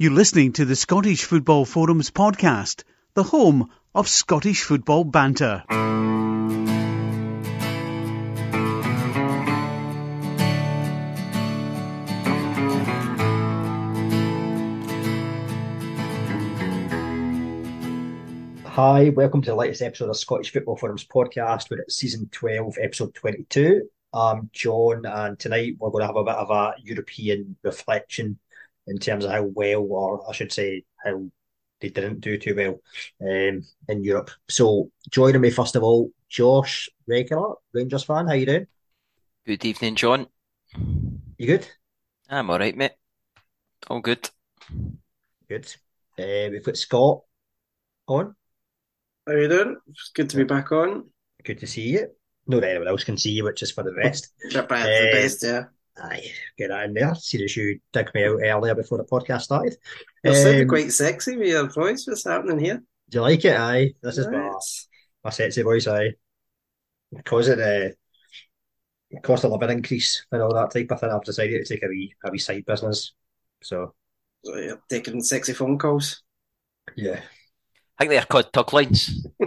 [0.00, 5.64] You're listening to the Scottish Football Forums podcast, the home of Scottish football banter.
[18.66, 21.72] Hi, welcome to the latest episode of Scottish Football Forums podcast.
[21.72, 23.90] We're at season 12, episode 22.
[24.12, 28.38] I'm John, and tonight we're going to have a bit of a European reflection
[28.88, 31.30] in terms of how well, or I should say, how
[31.80, 32.80] they didn't do too well
[33.22, 34.30] um, in Europe.
[34.48, 38.26] So, joining me first of all, Josh Regular, Rangers fan.
[38.26, 38.66] How you doing?
[39.46, 40.26] Good evening, John.
[41.38, 41.68] You good?
[42.28, 42.92] I'm all right, mate.
[43.88, 44.28] All good.
[45.48, 45.74] Good.
[46.18, 47.22] Uh, we've got Scott
[48.06, 48.34] on.
[49.26, 49.76] How you doing?
[49.88, 51.10] It's good to be back on.
[51.44, 52.08] Good to see you.
[52.46, 54.32] Not that anyone else can see you, which is for the best.
[54.50, 55.64] The best, Uh, the best, yeah.
[56.00, 57.14] Aye, get that in there.
[57.16, 59.76] See as you dig me out earlier before the podcast started.
[60.22, 62.06] You're sounding Um, quite sexy with your voice.
[62.06, 62.82] What's happening here?
[63.08, 63.56] Do you like it?
[63.56, 64.62] Aye, this is my, Right.
[65.24, 65.86] my sexy voice.
[65.88, 66.14] Aye,
[67.14, 67.94] because of the
[69.22, 71.88] cost of living increase and all that type of thing, I've decided to take a
[71.88, 73.12] wee, a wee side business.
[73.62, 73.94] So
[74.44, 76.22] So you're taking sexy phone calls.
[76.96, 77.20] yeah,
[77.98, 79.26] I think they're called tug lines.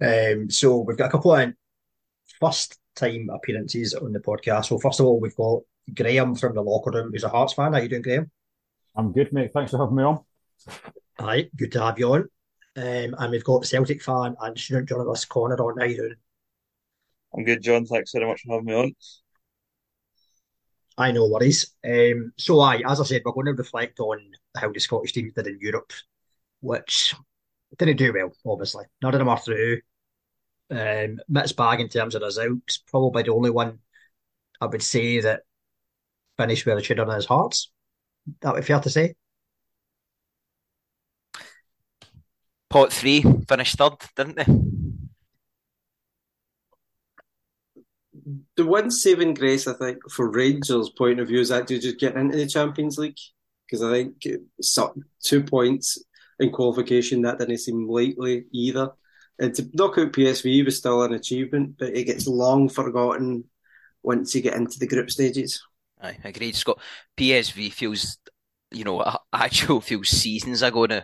[0.00, 1.52] um, so we've got a couple of
[2.40, 4.66] first time appearances on the podcast.
[4.66, 5.60] So first of all, we've got
[5.94, 7.72] Graham from the locker room, who's a Hearts fan.
[7.72, 8.30] How are you doing, Graham?
[8.96, 9.52] I'm good, mate.
[9.52, 10.24] Thanks for having me on.
[11.18, 12.20] Aye, good to have you on.
[12.76, 15.78] Um, and we've got Celtic fan and student journalist Connor on.
[15.78, 16.14] How you doing?
[17.34, 17.86] I'm good, John.
[17.86, 18.92] Thanks very much for having me on.
[20.96, 21.74] I no worries.
[21.84, 24.18] Um, so aye, as I said, we're going to reflect on
[24.56, 25.92] how the Scottish teams did in Europe,
[26.60, 27.14] which
[27.78, 28.84] didn't do well, obviously.
[29.00, 29.80] None of them are through.
[30.70, 32.82] Um, mixed bag in terms of results.
[32.90, 33.78] Probably the only one
[34.60, 35.42] I would say that
[36.36, 37.70] finished with a chin on his hearts.
[38.42, 39.14] That would be fair to say.
[42.68, 44.44] Pot three finished third, didn't they?
[48.56, 52.20] The one saving grace, I think, for Rangers' point of view is actually just getting
[52.20, 53.16] into the Champions League.
[53.64, 54.22] Because I think
[55.22, 55.96] two points
[56.38, 58.90] in qualification, that didn't seem likely either.
[59.38, 63.44] And to knock out PSV was still an achievement, but it gets long forgotten
[64.02, 65.62] once you get into the group stages.
[66.00, 66.80] Aye, agreed, Scott.
[67.16, 68.18] PSV feels,
[68.70, 71.02] you know, a- actual feels seasons ago now.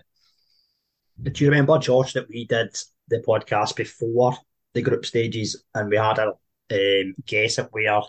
[1.23, 2.77] Do you remember, Josh, that we did
[3.09, 4.37] the podcast before
[4.73, 6.33] the group stages and we had a
[6.73, 8.03] um, guess at where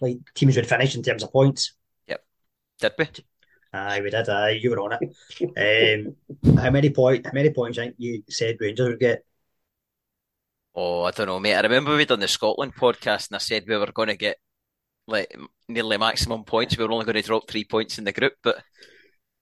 [0.00, 1.72] like teams would finish in terms of points?
[2.06, 2.24] Yep.
[2.80, 3.06] Did we?
[3.72, 4.28] Aye, we did.
[4.28, 5.16] Aye, you were on it.
[6.46, 7.26] Um, how many point?
[7.26, 7.78] How many points?
[7.78, 9.24] I think you said Rangers would get.
[10.76, 11.54] Oh, I don't know, mate.
[11.54, 14.36] I remember we done the Scotland podcast and I said we were going to get
[15.06, 15.34] like
[15.68, 16.76] nearly maximum points.
[16.76, 18.62] We were only going to drop three points in the group, but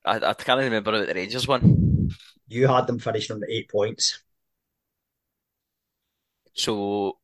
[0.05, 2.09] I, I can't remember about the Rangers one.
[2.47, 4.23] You had them finishing on the eight points.
[6.55, 7.19] So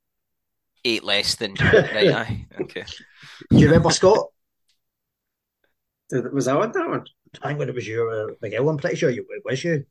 [0.85, 2.13] eight less than right.
[2.13, 2.85] Aye, okay.
[3.49, 4.27] Do you remember Scott?
[6.11, 7.05] Was I on that one?
[7.41, 9.85] I think when it was you or Miguel, I'm pretty sure you, it was you.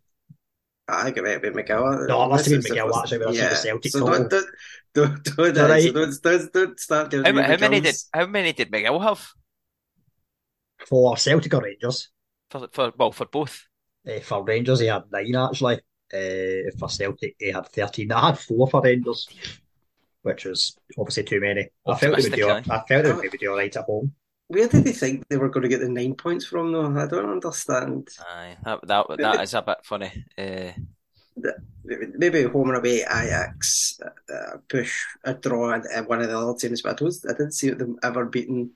[0.90, 2.06] I think it might be Miguel.
[2.08, 3.56] No, it must have been This is the Miguel, first- actually, when I said the
[3.56, 4.10] Celtic So goal.
[4.10, 4.48] don't, don't,
[4.94, 5.84] don't, don't, All right.
[5.84, 8.72] so don't, don't, don't start giving How, me how many did Miguel's- how many did
[8.72, 9.28] Miguel have
[10.86, 12.10] For Celtic or Rangers?
[12.50, 13.68] for for well for both?
[14.08, 15.76] Uh, for Rangers, he had nine actually.
[16.12, 18.12] Uh, for Celtic, he had 13.
[18.12, 19.28] I had four for Rangers,
[20.24, 21.70] which was obviously too many.
[21.86, 24.14] I felt they would do, I felt they would maybe do all right at home.
[24.50, 26.88] Where did they think they were going to get the nine points from, though?
[27.00, 28.10] I don't understand.
[28.20, 30.26] Aye, that that that is a bit funny.
[30.36, 30.72] Uh,
[31.86, 36.58] Maybe home and away, Ajax, uh, push a draw and uh, one of the other
[36.58, 38.72] teams, but I, don't, I didn't see them ever beating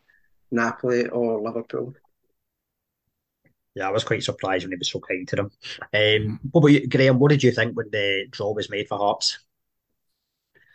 [0.51, 1.93] Napoli or Liverpool.
[3.75, 5.51] Yeah, I was quite surprised when he was so kind to them.
[5.93, 7.19] Um, what about you, Graham?
[7.19, 9.39] What did you think when the draw was made for Hearts?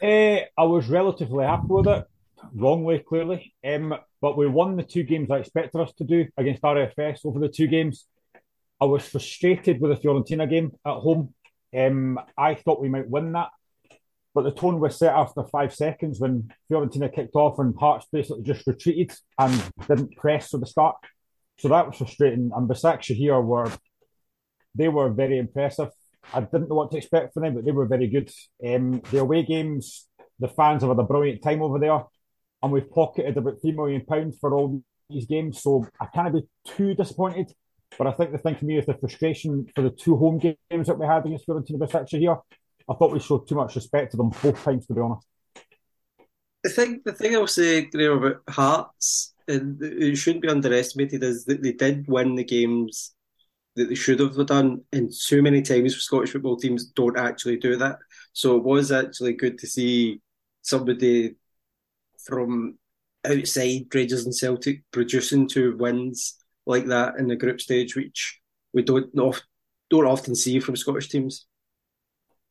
[0.03, 2.05] Eh, I was relatively happy with it,
[2.53, 3.55] wrongly, clearly.
[3.65, 7.39] Um, but we won the two games I expected us to do against RFS over
[7.39, 8.07] the two games.
[8.81, 11.35] I was frustrated with the Fiorentina game at home.
[11.77, 13.51] Um, I thought we might win that,
[14.35, 18.43] but the tone was set after five seconds when Fiorentina kicked off and Hearts basically
[18.43, 20.97] just retreated and didn't press at the start.
[21.59, 22.51] So that was frustrating.
[22.55, 23.71] And Basaksehir were
[24.75, 25.91] they were very impressive.
[26.33, 28.31] I didn't know what to expect from them, but they were very good.
[28.65, 30.07] Um, the away games,
[30.39, 32.05] the fans have had a brilliant time over there,
[32.63, 35.63] and we've pocketed about three million pounds for all these games.
[35.63, 37.53] So I can't be too disappointed.
[37.97, 40.89] But I think the thing for me is the frustration for the two home games
[40.89, 42.41] that we had against Fiorentina Basaksehir.
[42.89, 45.27] I thought we showed too much respect to them both times, to be honest.
[46.65, 51.45] The thing, the thing I'll say, Graham, about Hearts and it shouldn't be underestimated, is
[51.47, 53.15] that they did win the games
[53.77, 57.77] that they should have done, and too many times Scottish football teams don't actually do
[57.77, 57.99] that.
[58.33, 60.21] So it was actually good to see
[60.63, 61.37] somebody
[62.29, 62.79] from
[63.25, 66.37] outside Rangers and Celtic producing two wins
[66.67, 68.41] like that in the group stage, which
[68.73, 71.47] we don't don't often see from Scottish teams.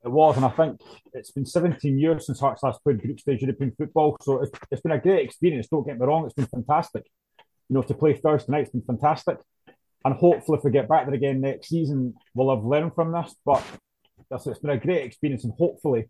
[0.04, 0.80] It was, and I think
[1.14, 4.82] it's been 17 years since Hearts last played group stage European football, so it's, it's
[4.82, 5.68] been a great experience.
[5.68, 7.06] Don't get me wrong, it's been fantastic.
[7.70, 9.38] You know, to play Thursday night's been fantastic,
[10.06, 13.36] and hopefully, if we get back there again next season, we'll have learned from this.
[13.46, 13.64] But
[14.32, 16.10] it's been a great experience, and hopefully,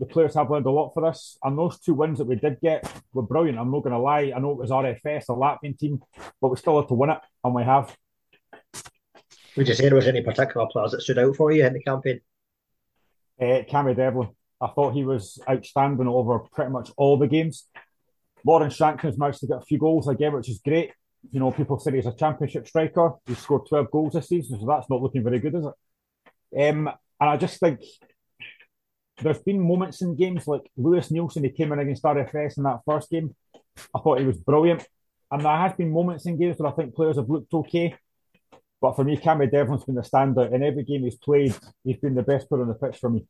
[0.00, 1.36] the players have learned a lot for this.
[1.44, 3.58] And those two wins that we did get were brilliant.
[3.58, 4.32] I'm not going to lie.
[4.34, 6.00] I know it was RFS, a Latvian team,
[6.40, 7.94] but we still had to win it, and we have.
[9.56, 11.82] Would you say there was any particular players that stood out for you in the
[11.82, 12.20] campaign?
[13.38, 14.30] Uh, Cammy Devlin.
[14.60, 17.66] I thought he was outstanding over pretty much all the games.
[18.44, 20.92] Lawrence Shankland's managed to get a few goals again, which is great.
[21.30, 23.12] You know, people say he's a championship striker.
[23.26, 26.68] He scored 12 goals this season, so that's not looking very good, is it?
[26.70, 27.80] Um, and I just think
[29.22, 32.80] there's been moments in games like Lewis Neilson, he came in against RFS in that
[32.86, 33.34] first game.
[33.94, 34.86] I thought he was brilliant.
[35.30, 37.94] And there has been moments in games where I think players have looked okay.
[38.80, 40.52] But for me, Cammy Devlin's been the standout.
[40.52, 43.26] In every game he's played, he's been the best player on the pitch for me.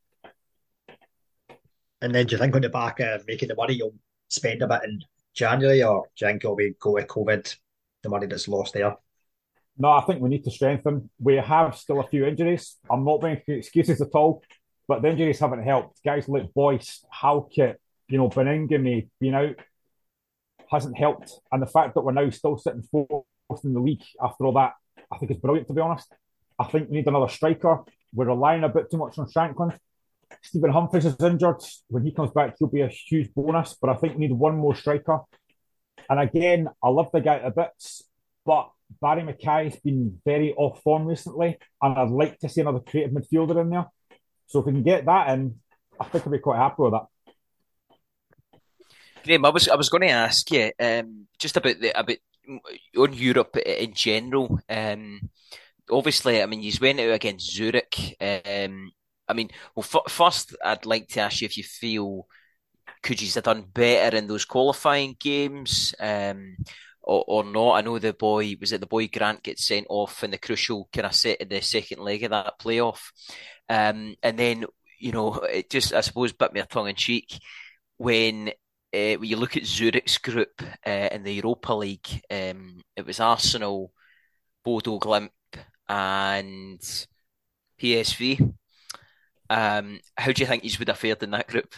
[2.01, 3.95] And then do you think on the back of making the money, you'll
[4.29, 5.03] spend a bit in
[5.35, 7.55] January, or do you think it'll be go with COVID,
[8.03, 8.97] the money that's lost there?
[9.77, 11.11] No, I think we need to strengthen.
[11.19, 12.77] We have still a few injuries.
[12.91, 14.43] I'm not making excuses at all,
[14.91, 16.03] but the injuries haven't helped.
[16.05, 17.77] Guys like Boyce, Halkett,
[18.09, 19.55] you know, Baningime being out
[20.69, 21.39] hasn't helped.
[21.53, 23.25] And the fact that we're now still sitting fourth
[23.63, 24.73] in the league after all that
[25.13, 26.13] I think it's brilliant, to be honest.
[26.59, 27.85] I think we need another striker.
[28.13, 29.79] We're relying a bit too much on Shankland.
[30.43, 31.63] Stephen Humphrys is injured.
[31.87, 33.77] When he comes back, he'll be a huge bonus.
[33.81, 35.21] But I think we need one more striker.
[36.09, 38.03] And again, I love the guy a bits,
[38.45, 38.71] but
[39.01, 43.61] Barry McKay's been very off form recently, and I'd like to see another creative midfielder
[43.61, 43.87] in there.
[44.51, 45.61] So if we can get that in,
[46.01, 47.07] I think I'll be quite happy with that.
[49.23, 52.17] Graham, I was I was going to ask you um, just about the about
[52.99, 54.59] on Europe in general.
[54.69, 55.31] Um,
[55.89, 58.17] obviously, I mean, you went out against Zurich.
[58.21, 58.91] Um,
[59.29, 62.27] I mean, well, f- first, I'd like to ask you if you feel
[63.05, 66.57] could you have done better in those qualifying games um,
[67.03, 67.75] or, or not?
[67.75, 70.89] I know the boy was it the boy Grant gets sent off in the crucial
[70.93, 73.01] kind of set in the second leg of that playoff,
[73.71, 74.67] um, and then
[74.99, 77.41] you know it just I suppose bit me a tongue in cheek
[77.97, 78.49] when
[78.93, 83.21] uh, when you look at Zurich's group uh, in the Europa League, um, it was
[83.21, 83.93] Arsenal,
[84.65, 85.31] Bodo Glimt,
[85.89, 86.81] and
[87.81, 88.55] PSV.
[89.49, 91.75] Um, how do you think you would have fared in that group?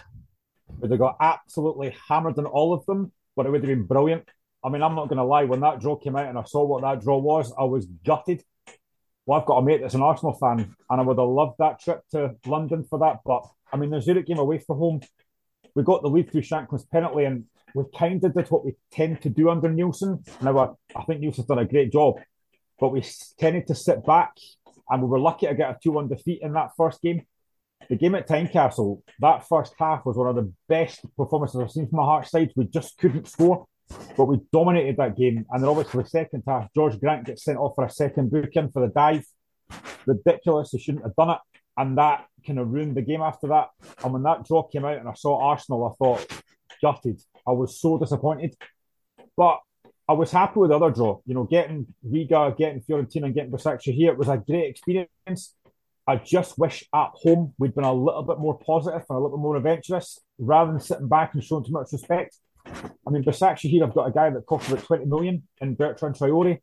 [0.78, 4.28] Would have got absolutely hammered in all of them, but it would have been brilliant.
[4.64, 5.44] I mean, I'm not going to lie.
[5.44, 8.42] When that draw came out and I saw what that draw was, I was gutted.
[9.26, 11.80] Well, I've got a mate that's an Arsenal fan, and I would have loved that
[11.80, 13.20] trip to London for that.
[13.24, 15.00] But I mean, the Zurich game away from home
[15.74, 19.22] we got the lead through Shankland's penalty, and we kind of did what we tend
[19.22, 20.26] to do under Neilson.
[20.42, 22.16] Now, I, think Neilson's done a great job,
[22.78, 23.02] but we
[23.38, 24.32] tended to sit back,
[24.88, 27.22] and we were lucky to get a 2 1 defeat in that first game.
[27.88, 31.88] The game at Tynecastle, that first half was one of the best performances I've seen
[31.88, 32.52] from my heart side.
[32.54, 33.66] We just couldn't score,
[34.16, 35.44] but we dominated that game.
[35.50, 38.70] And then obviously the second half, George Grant gets sent off for a second booking
[38.70, 39.24] for the dive.
[40.06, 40.70] Ridiculous.
[40.72, 41.38] He shouldn't have done it
[41.76, 43.70] and that kind of ruined the game after that.
[44.04, 46.42] And when that draw came out and I saw Arsenal, I thought,
[46.82, 47.20] gutted.
[47.46, 48.54] I was so disappointed.
[49.36, 49.60] But
[50.08, 51.20] I was happy with the other draw.
[51.24, 55.54] You know, getting Riga, getting Fiorentina, and getting Here, it was a great experience.
[56.06, 59.38] I just wish at home we'd been a little bit more positive and a little
[59.38, 62.36] bit more adventurous rather than sitting back and showing too much respect.
[63.06, 66.60] I mean, Basaksehir, I've got a guy that cost about 20 million in Bertrand Traore.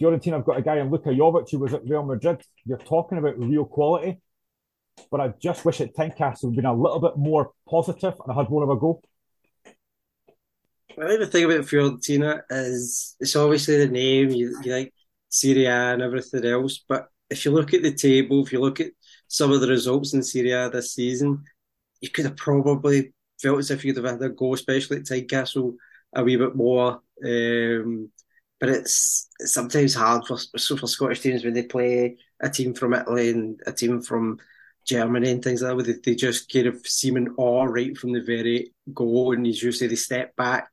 [0.00, 2.42] Fiorentina, I've got a guy in Luka Jovic who was at Real Madrid.
[2.64, 4.20] You're talking about real quality
[5.10, 8.34] but I just wish at Tynecastle had been a little bit more positive and I
[8.34, 9.00] had more of a go.
[10.98, 14.92] I think the thing about Fiorentina is it's obviously the name, you, you like
[15.28, 18.80] Serie A and everything else, but if you look at the table, if you look
[18.80, 18.90] at
[19.28, 21.44] some of the results in Serie A this season,
[22.00, 25.76] you could have probably felt as if you'd have had a go, especially at Tynecastle,
[26.14, 27.00] a wee bit more.
[27.24, 28.10] Um,
[28.58, 32.74] but it's, it's sometimes hard for so for Scottish teams when they play a team
[32.74, 34.38] from Italy and a team from
[34.86, 38.12] Germany and things like that, they, they just kind of seem in awe right from
[38.12, 40.68] the very go, and as you say, they step back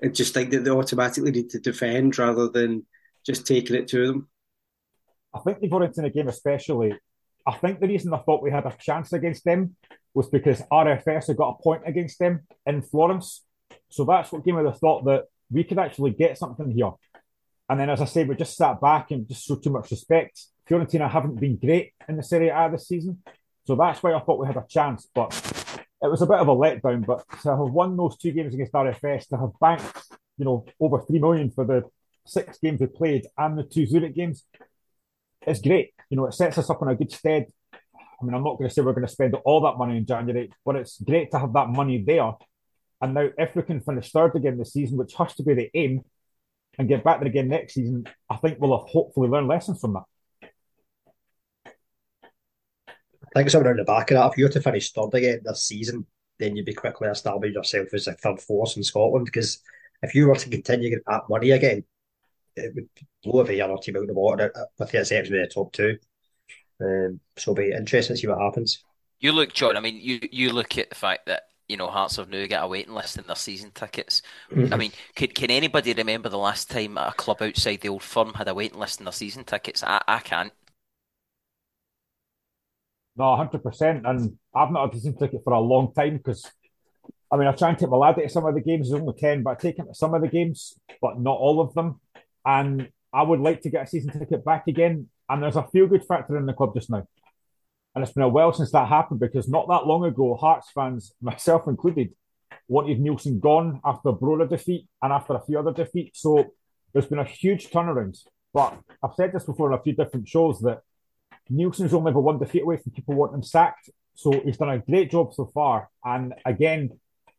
[0.00, 2.86] and just think that they automatically need to defend rather than
[3.24, 4.28] just taking it to them.
[5.34, 6.94] I think they got into the game, especially,
[7.46, 9.76] I think the reason I thought we had a chance against them
[10.16, 13.44] was because RFS had got a point against them in Florence.
[13.90, 16.92] So that's what gave me the thought that we could actually get something here.
[17.68, 20.40] And then, as I say, we just sat back and just showed too much respect.
[20.68, 23.22] Fiorentina haven't been great in the Serie A this season,
[23.66, 25.06] so that's why I thought we had a chance.
[25.14, 25.34] But
[26.02, 27.04] it was a bit of a letdown.
[27.04, 29.84] But to have won those two games against RFS, to have banked,
[30.38, 31.82] you know, over three million for the
[32.24, 34.44] six games we played and the two Zurich games,
[35.46, 35.92] it's great.
[36.08, 37.46] You know, it sets us up in a good stead.
[38.20, 40.06] I mean, I'm not going to say we're going to spend all that money in
[40.06, 42.32] January, but it's great to have that money there.
[43.00, 45.70] And now, if we can finish third again this season, which has to be the
[45.74, 46.02] aim,
[46.78, 49.94] and get back there again next season, I think we'll have hopefully learned lessons from
[49.94, 50.04] that.
[53.34, 55.40] I think somewhere on the back of that, if you were to finish third again
[55.44, 56.06] this season,
[56.38, 59.26] then you'd be quickly establishing yourself as a third force in Scotland.
[59.26, 59.62] Because
[60.02, 61.84] if you were to continue that money again,
[62.56, 62.88] it would
[63.22, 65.98] blow every other team out of the water, with the exception of the top two.
[66.80, 68.82] Um, so it'll be interesting to see what happens.
[69.20, 69.76] You look, John.
[69.76, 72.64] I mean, you you look at the fact that you know Hearts have now got
[72.64, 74.22] a waiting list in their season tickets.
[74.50, 74.74] Mm-hmm.
[74.74, 78.34] I mean, can can anybody remember the last time a club outside the old firm
[78.34, 79.82] had a waiting list in their season tickets?
[79.82, 80.52] I, I can't.
[83.16, 84.06] No, hundred percent.
[84.06, 86.50] And I've not had a season ticket for a long time because,
[87.32, 88.90] I mean, I try and take my lad to some of the games.
[88.90, 91.62] There's only ten, but I take him to some of the games, but not all
[91.62, 92.00] of them.
[92.44, 95.08] And I would like to get a season ticket back again.
[95.28, 97.06] And there's a feel good factor in the club just now.
[97.94, 101.12] And it's been a while since that happened because not that long ago, Hearts fans,
[101.20, 102.14] myself included,
[102.68, 106.20] wanted Neilson gone after Brora defeat and after a few other defeats.
[106.20, 106.52] So
[106.92, 108.18] there's been a huge turnaround.
[108.52, 110.80] But I've said this before in a few different shows that
[111.50, 113.90] Neilson's only ever one defeat away from people wanting him sacked.
[114.14, 115.88] So he's done a great job so far.
[116.04, 116.98] And again,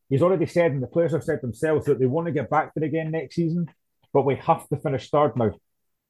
[0.10, 2.74] he's already said, and the players have said themselves, that they want to get back
[2.76, 3.68] there again next season,
[4.14, 5.54] but we have to finish third now.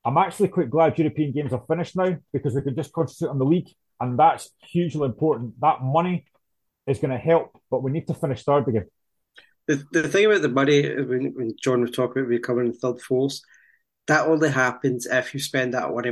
[0.08, 3.40] I'm actually quite glad European games are finished now because we can just concentrate on
[3.40, 3.68] the league
[4.00, 5.60] and that's hugely important.
[5.60, 6.24] That money
[6.88, 8.86] is going to help, but we need to finish third again.
[9.68, 13.42] The, the thing about the money, when, when John was talking about becoming third force,
[14.08, 16.12] that only happens if you spend that money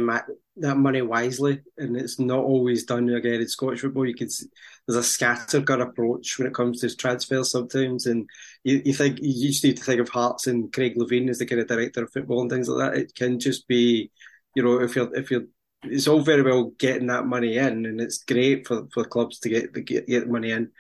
[0.58, 4.06] that money wisely, and it's not always done again in Scottish football.
[4.06, 4.48] You can see,
[4.86, 8.30] there's a scattergun approach when it comes to transfers sometimes, and
[8.64, 11.46] you, you think you just need to think of Hearts and Craig Levein as the
[11.46, 13.00] kind of director of football and things like that.
[13.00, 14.12] It can just be,
[14.56, 15.46] you know, if you're if you're
[15.84, 19.50] it's all very well getting that money in, and it's great for, for clubs to
[19.50, 20.72] get the get, get money in,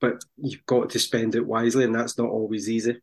[0.00, 3.00] but you've got to spend it wisely, and that's not always easy.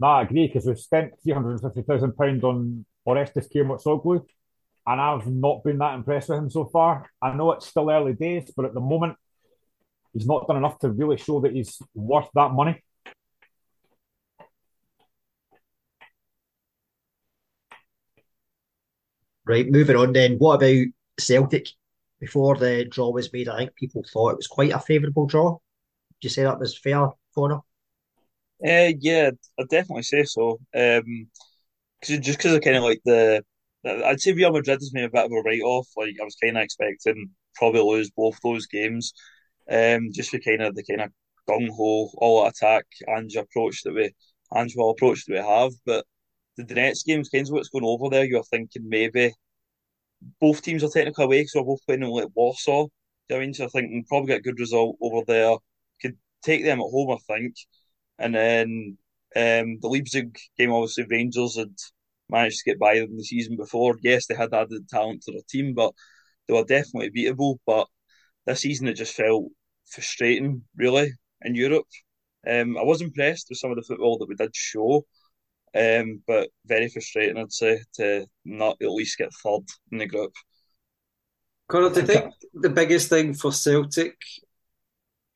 [0.00, 4.24] No, I agree because we've spent three hundred and fifty thousand pounds on Orestis Kiomourtzoglou,
[4.86, 7.10] and I've not been that impressed with him so far.
[7.22, 9.16] I know it's still early days, but at the moment,
[10.12, 12.82] he's not done enough to really show that he's worth that money.
[19.46, 20.36] Right, moving on then.
[20.38, 20.86] What about
[21.18, 21.68] Celtic?
[22.20, 25.52] Before the draw was made, I think people thought it was quite a favourable draw.
[25.54, 25.58] Do
[26.22, 27.60] you say that was fair, Connor?
[28.64, 30.58] Uh, yeah, I'd definitely say so.
[30.74, 31.28] Um,
[32.02, 33.44] cause just because I kind of like the,
[33.86, 35.88] I'd say Real Madrid has made a bit of a write off.
[35.96, 39.12] Like I was kind of expecting probably lose both those games,
[39.70, 41.12] um, just for kind of the kind of
[41.48, 44.12] gung ho all attack and approach that we,
[44.56, 45.72] Angelo approach that we have.
[45.86, 46.06] But
[46.58, 49.32] the Donetsk games, kind of what's going over there, you're thinking maybe
[50.40, 52.86] both teams are technically away because we're both playing in like Warsaw.
[53.30, 53.54] I mean?
[53.54, 55.56] So I think we'll probably get a good result over there.
[56.00, 57.54] Could take them at home, I think.
[58.18, 58.98] And then
[59.34, 61.74] um, the Leipzig game, obviously, Rangers had
[62.28, 63.96] managed to get by them the season before.
[64.02, 65.92] Yes, they had added talent to their team, but
[66.46, 67.58] they were definitely beatable.
[67.66, 67.86] But
[68.46, 69.50] this season, it just felt
[69.90, 71.86] frustrating, really, in Europe.
[72.48, 75.04] Um, I was impressed with some of the football that we did show,
[75.74, 80.32] um, but very frustrating, I'd say, to not at least get third in the group.
[81.68, 84.16] Conor, do you think the biggest thing for Celtic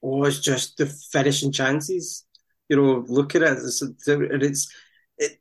[0.00, 2.24] was just the finishing chances?
[2.70, 4.72] You know, look at it, it's, and it's
[5.18, 5.38] it.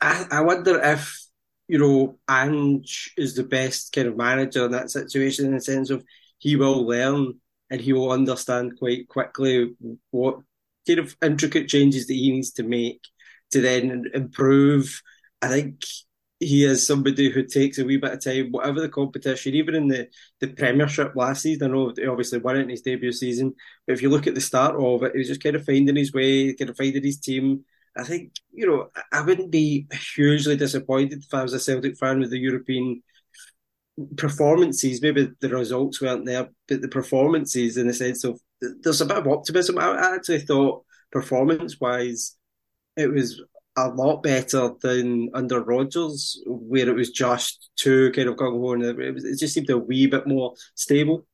[0.00, 1.24] I, I wonder if
[1.68, 5.88] you know Ange is the best kind of manager in that situation in the sense
[5.88, 6.04] of
[6.38, 7.34] he will learn
[7.70, 9.74] and he will understand quite quickly
[10.10, 10.40] what
[10.86, 13.02] kind of intricate changes that he needs to make
[13.52, 15.00] to then improve.
[15.40, 15.82] I think
[16.38, 19.88] he is somebody who takes a wee bit of time, whatever the competition, even in
[19.88, 20.08] the,
[20.40, 21.70] the Premiership last season.
[21.70, 23.54] I know he obviously won it in his debut season,
[23.86, 25.96] but if you look at the start of it, he was just kind of finding
[25.96, 27.64] his way, kind of finding his team.
[27.96, 32.20] I think, you know, I wouldn't be hugely disappointed if I was a Celtic fan
[32.20, 33.02] with the European
[34.18, 35.00] performances.
[35.00, 39.16] Maybe the results weren't there, but the performances in the sense of there's a bit
[39.16, 39.78] of optimism.
[39.78, 42.36] I actually thought performance wise,
[42.96, 43.40] it was
[43.76, 48.72] a lot better than under Rodgers, where it was just too kind of gung ho
[48.72, 51.26] and it, it just seemed a wee bit more stable.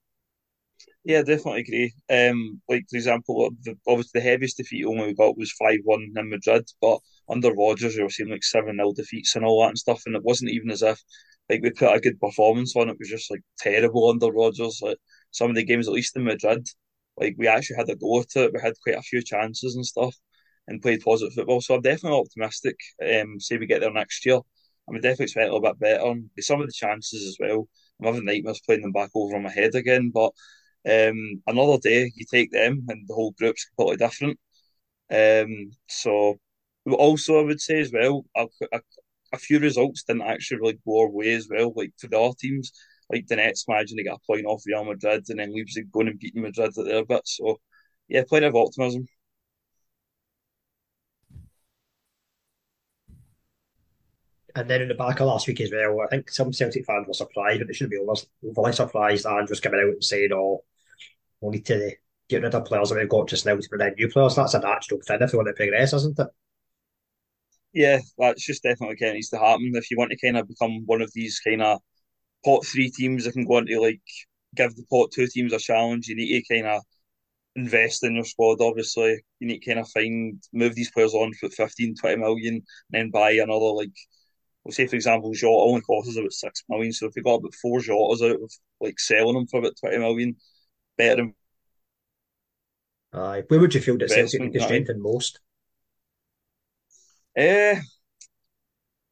[1.04, 1.94] Yeah, definitely agree.
[2.10, 6.12] Um, like for example, the, obviously the heaviest defeat only we got was five one
[6.16, 9.70] in Madrid, but under Rodgers we were seeing like seven 0 defeats and all that
[9.70, 11.00] and stuff, and it wasn't even as if
[11.50, 12.88] like we put a good performance on.
[12.88, 14.80] It was just like terrible under Rodgers.
[14.82, 14.98] Like
[15.32, 16.68] some of the games, at least in Madrid,
[17.16, 18.52] like we actually had a go at it.
[18.54, 20.14] We had quite a few chances and stuff,
[20.68, 21.60] and played positive football.
[21.60, 22.76] So I'm definitely optimistic.
[23.02, 24.40] Um, say we get there next year,
[24.88, 26.04] I'm definitely expect a little bit better.
[26.04, 27.68] And some of the chances as well.
[28.00, 30.32] I'm having nightmares playing them back over on my head again, but
[30.88, 34.38] um, another day, you take them, and the whole group's completely different.
[35.10, 36.38] Um, so,
[36.90, 38.80] also, I would say as well, a, a,
[39.32, 41.72] a, few results didn't actually really go our way as well.
[41.76, 42.72] Like for the other teams,
[43.10, 46.08] like the Nets managing to get a point off Real Madrid, and then Leipzig going
[46.08, 47.22] and beating Madrid at their bit.
[47.26, 47.60] So,
[48.08, 49.06] yeah, plenty of optimism.
[54.54, 57.06] And then in the back of last week as well, I think some Celtic fans
[57.06, 59.26] were surprised, but they shouldn't be overly surprised.
[59.26, 60.64] Andrews coming out and saying, "Oh,
[61.40, 61.92] we need to
[62.28, 64.36] get rid of players that we've got just now to bring in new players.
[64.36, 66.28] That's a natural thing if we want to progress, isn't it?
[67.72, 69.72] Yeah, that's just definitely kind of needs to happen.
[69.74, 71.80] If you want to kind of become one of these kind of
[72.44, 74.00] pot three teams that can go into like
[74.56, 76.82] give the pot two teams a challenge, you need to kind of
[77.56, 78.60] invest in your squad.
[78.60, 82.54] Obviously, you need to kind of find move these players on for 15, 20 million,
[82.56, 83.92] and then buy another like.
[84.64, 86.92] We'll say, for example, Jota only costs us about six million.
[86.92, 89.98] So if we got about four Jotas out of like selling them for about twenty
[89.98, 90.36] million,
[90.96, 91.32] better
[93.12, 93.42] Aye.
[93.48, 95.40] Where would you feel that Celtic need to strengthen most?
[97.38, 97.76] Uh,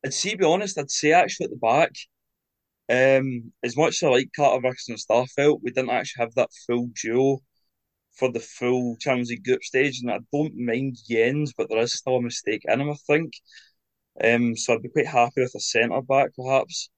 [0.04, 1.92] I'd see, be honest, I'd say actually at the back.
[2.88, 6.50] Um, as much as I like Carter Vickers and Starfelt, we didn't actually have that
[6.66, 7.38] full duo
[8.16, 11.92] for the full Champions League group stage, and I don't mind Jenz, but there is
[11.92, 13.34] still a mistake in him, I think.
[14.22, 16.90] Um, so I'd be quite happy with a centre back, perhaps.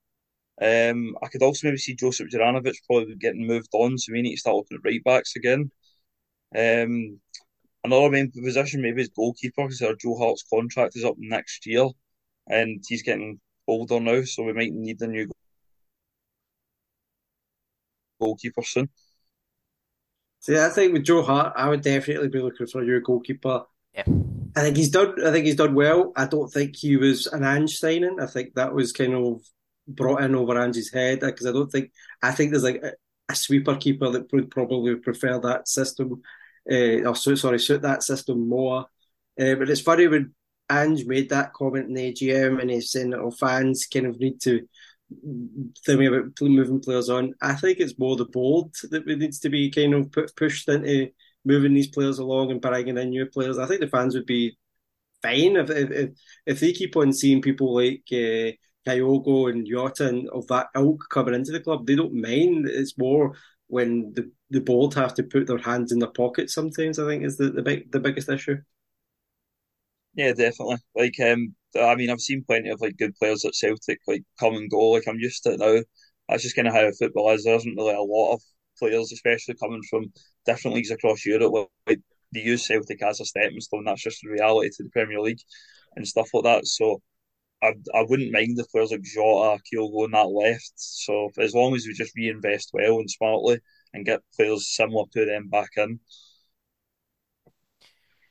[0.60, 4.34] Um, I could also maybe see Josip Juranovic probably getting moved on, so we need
[4.34, 5.70] to start looking at right backs again.
[6.56, 7.20] Um,
[7.84, 11.88] another main position maybe is goalkeeper because our Joe Hart's contract is up next year,
[12.48, 15.28] and he's getting older now, so we might need a new
[18.20, 18.88] goalkeeper soon.
[20.40, 23.64] See, I think with Joe Hart, I would definitely be looking for a new goalkeeper.
[23.94, 24.04] Yeah.
[24.54, 25.14] I think he's done.
[25.24, 26.12] I think he's done well.
[26.16, 28.18] I don't think he was an Ange signing.
[28.20, 29.42] I think that was kind of
[29.88, 31.90] brought in over Ange's head because I don't think.
[32.22, 32.92] I think there's like a,
[33.30, 36.22] a sweeper keeper that would probably prefer that system
[36.70, 38.86] uh, or sorry, suit that system more.
[39.40, 40.34] Uh, but it's funny when
[40.70, 44.18] Ange made that comment in the AGM and he's saying that oh, fans kind of
[44.18, 44.66] need to
[45.88, 47.34] me about moving players on.
[47.42, 51.10] I think it's more the board that needs to be kind of put, pushed into
[51.44, 53.58] moving these players along and bringing in new players.
[53.58, 54.56] I think the fans would be
[55.22, 56.10] fine if if
[56.46, 58.52] if they keep on seeing people like uh,
[58.88, 61.86] Kyogo and Jota and of that ilk coming into the club.
[61.86, 62.68] They don't mind.
[62.68, 63.34] It's more
[63.68, 67.24] when the, the board have to put their hands in their pockets sometimes, I think
[67.24, 68.58] is the, the big the biggest issue.
[70.14, 70.76] Yeah, definitely.
[70.94, 74.54] Like um I mean I've seen plenty of like good players at Celtic like come
[74.56, 74.90] and go.
[74.90, 75.80] Like I'm used to it now.
[76.28, 77.44] That's just kind of how football is.
[77.44, 78.42] There isn't really a lot of
[78.82, 80.12] players, especially coming from
[80.44, 81.68] different leagues across Europe.
[81.86, 82.00] Like
[82.32, 83.84] they use Celtic as a stepping stone.
[83.84, 85.40] That's just the reality to the Premier League
[85.96, 86.66] and stuff like that.
[86.66, 87.00] So
[87.62, 90.72] I, I wouldn't mind if players like Jota, Kyogo, and that left.
[90.76, 93.60] So as long as we just reinvest well and smartly
[93.94, 96.00] and get players similar to them back in.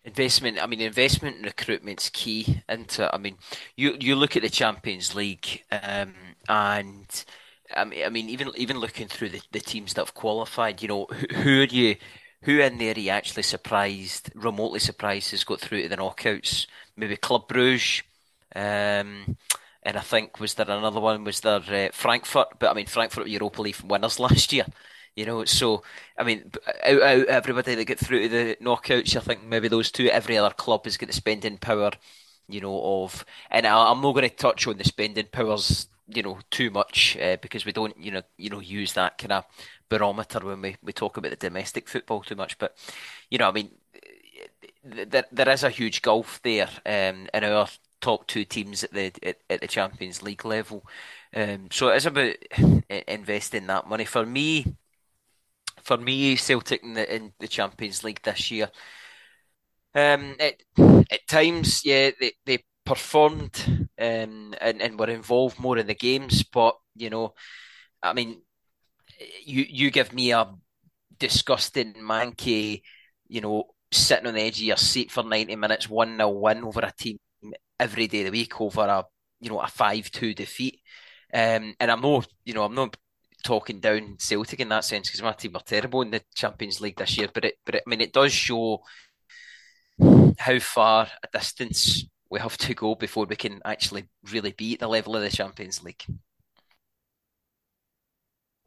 [0.04, 3.14] Investment, I mean, investment and recruitment's key into.
[3.14, 3.38] I mean,
[3.78, 6.16] you you look at the Champions League, um,
[6.50, 7.26] and
[7.76, 10.88] I mean, I mean, even even looking through the, the teams that have qualified, you
[10.88, 11.96] know, who, who are you?
[12.44, 16.66] Who in there are you actually surprised, remotely surprised, has got through to the knockouts?
[16.98, 18.02] Maybe Club Bruges,
[18.56, 19.38] um,
[19.84, 21.24] and I think was there another one?
[21.24, 22.60] Was there uh, Frankfurt?
[22.60, 24.66] But I mean, Frankfurt were Europa League winners last year.
[25.16, 25.84] You know, so
[26.18, 26.52] I mean,
[26.84, 30.08] out, out everybody that get through to the knockouts, I think maybe those two.
[30.10, 31.92] Every other club is going to spending power.
[32.48, 35.88] You know, of and I, am not going to touch on the spending powers.
[36.14, 39.32] You know, too much uh, because we don't, you know, you know, use that kind
[39.32, 39.46] of
[39.90, 42.58] barometer when we, we talk about the domestic football too much.
[42.58, 42.76] But
[43.30, 43.72] you know, I mean,
[44.84, 47.68] there there is a huge gulf there um, in our
[48.00, 50.86] top two teams at the at, at the Champions League level.
[51.36, 52.36] Um, so it is about
[53.08, 54.06] investing that money.
[54.06, 54.66] For me,
[55.84, 58.70] for me, Celtic in the, in the Champions League this year,
[59.94, 60.56] um, at,
[61.12, 66.44] at times, yeah, they, they performed um, and, and were involved more in the games,
[66.44, 67.34] but, you know,
[68.04, 68.42] I mean,
[69.46, 70.52] you you give me a
[71.20, 72.82] disgusting manky,
[73.28, 76.64] you know, sitting on the edge of your seat for 90 minutes, 1 0 win
[76.64, 77.20] over a team
[77.80, 79.06] every day of the week over a,
[79.40, 80.80] you know, a 5 2 defeat.
[81.34, 82.98] Um, and I'm not, you know, I'm not
[83.44, 86.98] talking down Celtic in that sense because my team are terrible in the Champions League
[86.98, 87.30] this year.
[87.34, 88.84] But it, but it, I mean, it does show
[90.38, 94.80] how far a distance we have to go before we can actually really be at
[94.80, 96.04] the level of the Champions League.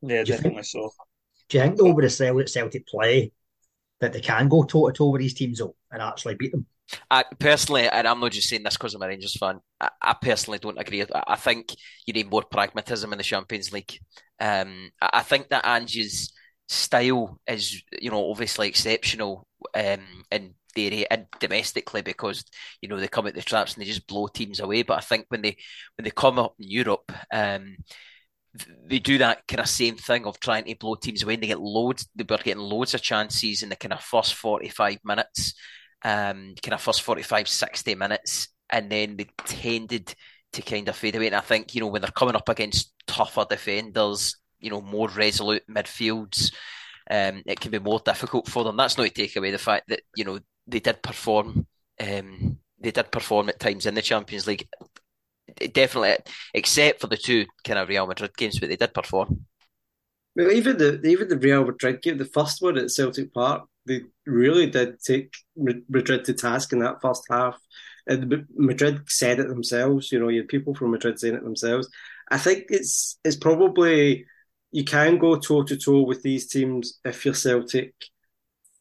[0.03, 0.93] Yeah, definitely so.
[1.49, 3.33] Do you think though with the Celtic play
[4.01, 6.67] that they can go toe to toe with these teams though and actually beat them?
[7.11, 9.61] I personally, and I'm not just saying this because I'm a Rangers fan.
[9.81, 11.03] I, I personally don't agree.
[11.03, 11.75] I, I, think
[12.05, 13.99] you need more pragmatism in the Champions League.
[14.39, 16.35] Um, I, I, think that Ange's
[16.69, 22.45] style is, you know, obviously exceptional um, in the and domestically because
[22.81, 24.83] you know they come at the traps and they just blow teams away.
[24.83, 25.57] But I think when they
[25.97, 27.77] when they come up in Europe, um,
[28.87, 31.35] they do that kind of same thing of trying to blow teams away.
[31.35, 32.09] And they get loads.
[32.15, 35.55] They were getting loads of chances in the kind of first forty five minutes,
[36.05, 40.15] um, kind of first 45, 60 minutes, and then they tended
[40.53, 41.27] to kind of fade away.
[41.27, 45.09] And I think you know when they're coming up against tougher defenders, you know more
[45.09, 46.53] resolute midfields.
[47.11, 48.77] Um, it can be more difficult for them.
[48.77, 51.67] That's not to take away the fact that you know they did perform.
[52.01, 54.69] Um, they did perform at times in the Champions League
[55.73, 56.17] definitely,
[56.53, 59.47] except for the two kind of Real Madrid games, but they did perform.
[60.37, 64.03] Well, even the even the Real Madrid game, the first one at Celtic Park, they
[64.27, 67.59] really did take Madrid to task in that first half.
[68.07, 70.13] And Madrid said it themselves.
[70.13, 71.89] You know, you had people from Madrid saying it themselves.
[72.31, 74.27] I think it's it's probably
[74.73, 77.95] you can go toe to toe with these teams if you're Celtic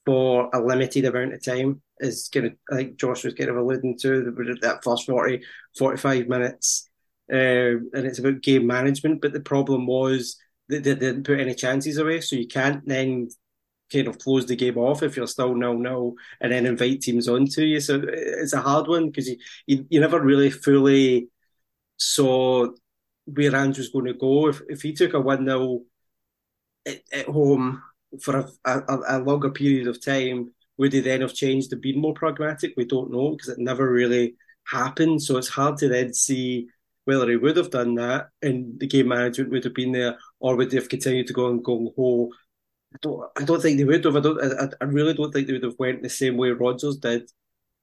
[0.06, 3.58] for a limited amount of time is kind of I think Josh was kind of
[3.58, 5.44] alluding to that first 40,
[5.78, 6.90] 45 minutes,
[7.32, 9.22] uh, and it's about game management.
[9.22, 10.38] But the problem was
[10.70, 13.30] that they didn't put any chances away, so you can't then
[13.92, 17.28] kind of close the game off if you're still nil nil, and then invite teams
[17.28, 17.80] onto you.
[17.80, 19.38] So it's a hard one because you,
[19.68, 21.30] you, you never really fully
[21.98, 22.68] saw
[23.26, 24.50] where Andrew's going to go.
[24.50, 25.82] If if he took a one 0
[26.86, 27.82] at, at home
[28.22, 31.96] for a, a, a longer period of time would he then have changed to be
[31.96, 32.74] more pragmatic?
[32.76, 35.22] We don't know because it never really happened.
[35.22, 36.68] So it's hard to then see
[37.06, 40.56] whether he would have done that and the game management would have been there, or
[40.56, 42.30] would they have continued to go and go home.
[42.94, 43.30] I don't.
[43.38, 44.16] I don't think they would have.
[44.16, 44.42] I don't.
[44.42, 47.30] I, I really don't think they would have went the same way Rodgers did.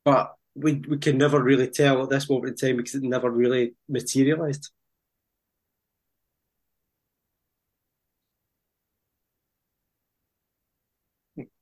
[0.04, 3.30] But we we can never really tell at this moment in time because it never
[3.30, 4.70] really materialised.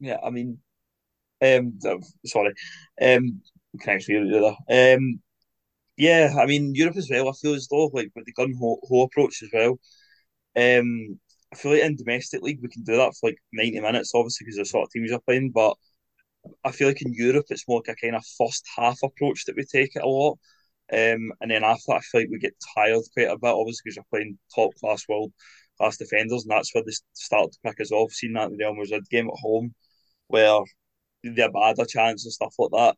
[0.00, 0.58] Yeah, I mean,
[1.42, 1.78] um,
[2.26, 2.54] sorry.
[3.02, 3.42] Um,
[3.80, 4.96] can actually hear the other.
[4.98, 5.20] Um,
[5.96, 7.28] yeah, I mean Europe as well.
[7.30, 9.78] I feel as though like with the gun ho, approach as well.
[10.56, 11.20] Um,
[11.52, 14.46] I feel like in domestic league we can do that for like ninety minutes, obviously
[14.46, 15.52] because the sort of teams are playing.
[15.52, 15.76] But
[16.64, 19.56] I feel like in Europe it's more like a kind of first half approach that
[19.56, 20.38] we take it a lot.
[20.92, 23.82] Um, and then after that, I feel like we get tired quite a bit, obviously
[23.84, 25.32] because you're playing top class world
[25.78, 28.12] class defenders, and that's where they start to pick us off.
[28.12, 29.74] Seen that in the Real Madrid game at home,
[30.28, 30.60] where
[31.24, 32.96] they had a chance and stuff like that.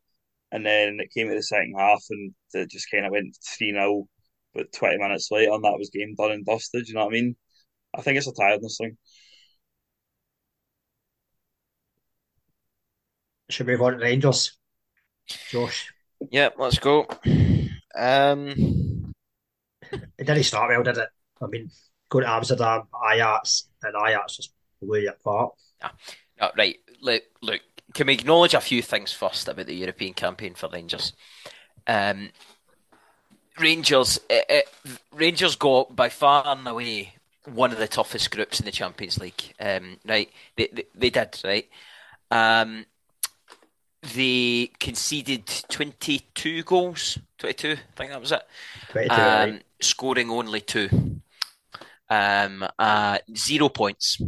[0.51, 3.71] And then it came to the second half and it just kind of went 3
[3.71, 4.07] 0.
[4.53, 6.85] But 20 minutes later, and that was game done and dusted.
[6.87, 7.37] You know what I mean?
[7.95, 8.97] I think it's a tiredness thing.
[13.49, 14.57] Should we move on to Rangers?
[15.49, 15.93] Josh.
[16.31, 17.07] Yeah, let's go.
[17.95, 19.13] Um,
[19.91, 21.09] it didn't start well, did it?
[21.41, 21.69] I mean,
[22.09, 25.53] go to Amsterdam, Ajax, and Ajax just blew you apart.
[25.81, 25.89] Yeah.
[26.39, 26.75] No, right.
[27.01, 27.61] Look, look
[27.93, 31.13] can we acknowledge a few things first about the European campaign for Rangers?
[31.87, 32.29] Um,
[33.59, 37.13] Rangers, it, eh, it, eh, Rangers got by far and away
[37.45, 39.53] one of the toughest groups in the Champions League.
[39.59, 41.69] Um, right, they, they, they did right.
[42.29, 42.85] Um,
[44.15, 47.73] they conceded twenty two goals, twenty two.
[47.73, 48.41] I think that was it.
[49.11, 49.63] Um, right.
[49.79, 51.21] Scoring only two.
[52.09, 54.21] Um, uh, zero points.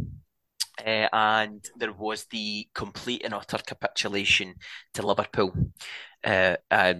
[0.78, 4.54] Uh, and there was the complete and utter capitulation
[4.92, 5.52] to Liverpool.
[6.24, 6.94] Uh, uh,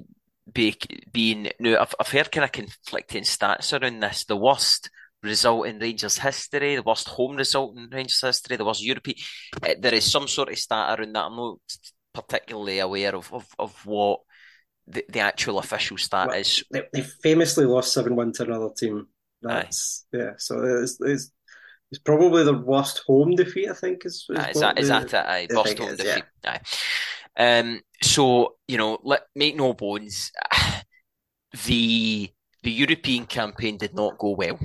[0.53, 0.77] be,
[1.11, 4.25] being now, I've, I've heard kind of conflicting stats around this.
[4.25, 4.91] The worst
[5.23, 9.17] result in Rangers history, the worst home result in Rangers history, the worst European.
[9.63, 11.25] Uh, there is some sort of stat around that.
[11.25, 11.59] I'm not
[12.13, 14.21] particularly aware of of, of what
[14.87, 16.63] the, the actual official stat well, is.
[16.71, 19.09] They, they famously lost seven one to another team.
[19.43, 20.19] That's Aye.
[20.19, 20.31] yeah.
[20.39, 21.31] So it's, it's
[21.95, 24.05] it's probably the worst home defeat, I think.
[24.05, 25.15] Is, is, is that, the, is that it?
[25.15, 26.25] Aye, worst home is, defeat.
[26.43, 26.59] Yeah.
[27.37, 27.61] Aye.
[27.61, 30.33] Um, so, you know, let make no bones,
[31.67, 32.31] the
[32.65, 34.59] the European campaign did not go well.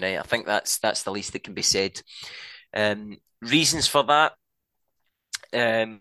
[0.00, 0.20] Right?
[0.20, 2.00] I think that's that's the least that can be said.
[2.72, 4.34] Um, reasons for that.
[5.52, 5.98] Um,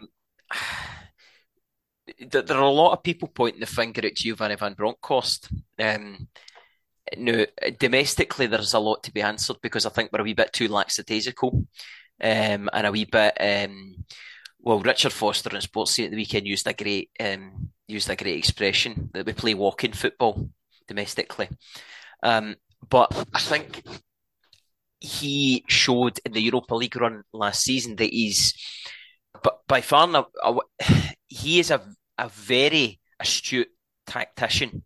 [2.20, 5.50] there are a lot of people pointing the finger at Giovanni van Bronckhorst.
[5.80, 6.28] Um,
[7.16, 7.46] no,
[7.80, 10.68] domestically there's a lot to be answered because I think we're a wee bit too
[10.68, 11.66] lackadaisical,
[12.22, 13.36] um, and a wee bit.
[13.40, 14.04] Um,
[14.60, 18.38] well, Richard Foster in Sports at the weekend used a great um, used a great
[18.38, 20.50] expression that we play walking football
[20.88, 21.50] domestically.
[22.24, 22.56] Um,
[22.90, 23.84] but I think
[25.00, 28.54] he showed in the Europa League run last season that he's,
[29.44, 30.28] but by far,
[31.28, 31.82] he is a
[32.18, 33.70] a very astute
[34.06, 34.84] tactician.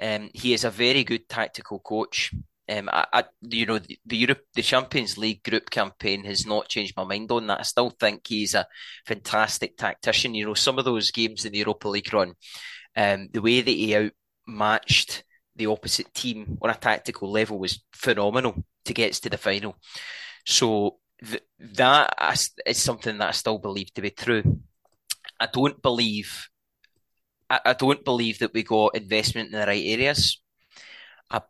[0.00, 2.32] Um, he is a very good tactical coach.
[2.68, 6.68] Um, I, I, you know, the, the Europe, the Champions League group campaign has not
[6.68, 7.60] changed my mind on that.
[7.60, 8.66] I still think he's a
[9.06, 10.34] fantastic tactician.
[10.34, 12.34] You know, some of those games in the Europa League run,
[12.96, 13.94] um, the way that he
[14.48, 15.24] outmatched
[15.56, 19.76] the opposite team on a tactical level was phenomenal to get to the final.
[20.46, 22.14] So th- that
[22.66, 24.60] is something that I still believe to be true.
[25.38, 26.48] I don't believe
[27.54, 30.40] I, I don't believe that we got investment in the right areas.
[31.30, 31.42] I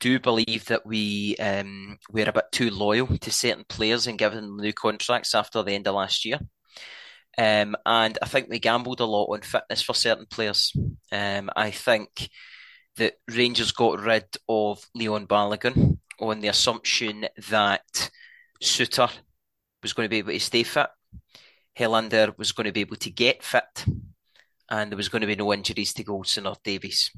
[0.00, 4.40] do believe that we um, we're a bit too loyal to certain players and giving
[4.40, 6.38] them new contracts after the end of last year.
[7.38, 10.72] Um, and I think we gambled a lot on fitness for certain players.
[11.12, 12.28] Um, I think
[12.96, 18.10] that Rangers got rid of Leon Balogun on the assumption that
[18.62, 19.10] Souttar
[19.82, 20.88] was going to be able to stay fit.
[21.78, 23.86] Helander was going to be able to get fit
[24.70, 27.10] and there was going to be no injuries to Goldson or Davies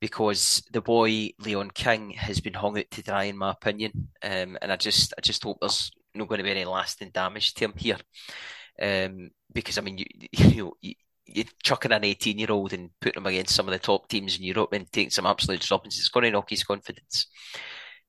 [0.00, 4.08] because the boy Leon King has been hung out to dry, in my opinion.
[4.22, 7.54] Um, and I just, I just hope there's not going to be any lasting damage
[7.54, 7.98] to him here.
[8.80, 10.94] Um, because I mean, you, you know, you,
[11.26, 14.36] you're chucking an 18 year old and putting him against some of the top teams
[14.38, 17.26] in Europe and taking some absolute droppings, it's going to knock his confidence.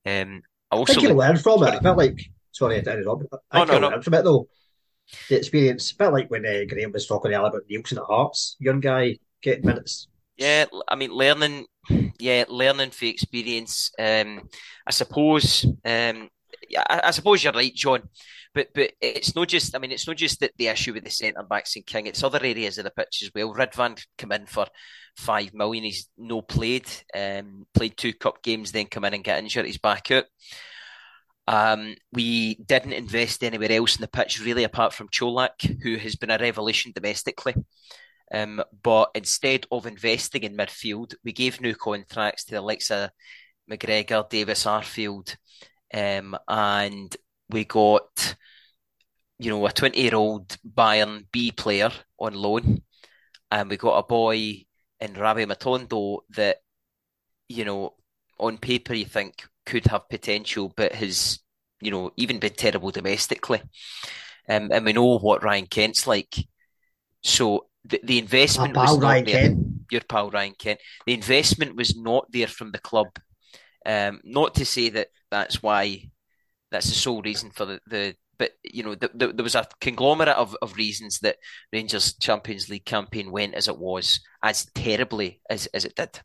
[0.05, 1.71] Um, I also I think he learned from sorry.
[1.71, 1.75] it.
[1.75, 2.19] I felt like,
[2.51, 3.27] sorry, I interrupted.
[3.51, 4.47] I think oh, no, he learned from it though
[5.29, 5.91] the experience.
[5.91, 9.17] A bit like when uh, Graham was talking earlier about Neilson at Hearts, young guy
[9.41, 10.07] getting minutes.
[10.37, 11.65] Yeah, I mean, learning,
[12.19, 13.91] yeah, learning for experience.
[13.99, 14.49] Um,
[14.85, 16.29] I suppose, um,
[16.77, 18.03] I, I suppose you're right, John.
[18.53, 19.75] But but it's not just.
[19.75, 22.05] I mean, it's not just that the issue with the centre backs and King.
[22.07, 23.53] It's other areas of the pitch as well.
[23.53, 24.67] Ridvan come in for
[25.17, 25.83] five million.
[25.83, 26.87] He's no played.
[27.15, 29.65] Um, played two cup games, then come in and get injured.
[29.65, 30.25] He's back out.
[31.47, 36.15] Um, we didn't invest anywhere else in the pitch, really, apart from Colak, who has
[36.15, 37.55] been a revelation domestically.
[38.33, 43.09] Um, but instead of investing in midfield, we gave new contracts to the likes of
[43.69, 45.35] McGregor, Davis, Arfield,
[45.93, 47.15] um, and
[47.49, 48.35] we got,
[49.37, 52.81] you know, a 20 year old Bayern B player on loan,
[53.51, 54.65] and we got a boy
[54.99, 56.57] in Rabbi Matondo that,
[57.49, 57.93] you know,
[58.39, 61.39] on paper you think could have potential, but has
[61.81, 63.61] you know even been terrible domestically.
[64.49, 66.35] Um, and we know what Ryan Kent's like.
[67.21, 69.41] So the, the investment was not Ryan there.
[69.41, 69.67] Kent.
[69.91, 70.79] Your pal Ryan Kent.
[71.05, 73.07] The investment was not there from the club.
[73.85, 76.09] Um, not to say that that's why
[76.71, 79.67] that's the sole reason for the, the but you know the, the, there was a
[79.79, 81.37] conglomerate of, of reasons that
[81.71, 86.19] Rangers Champions League campaign went as it was, as terribly as, as it did.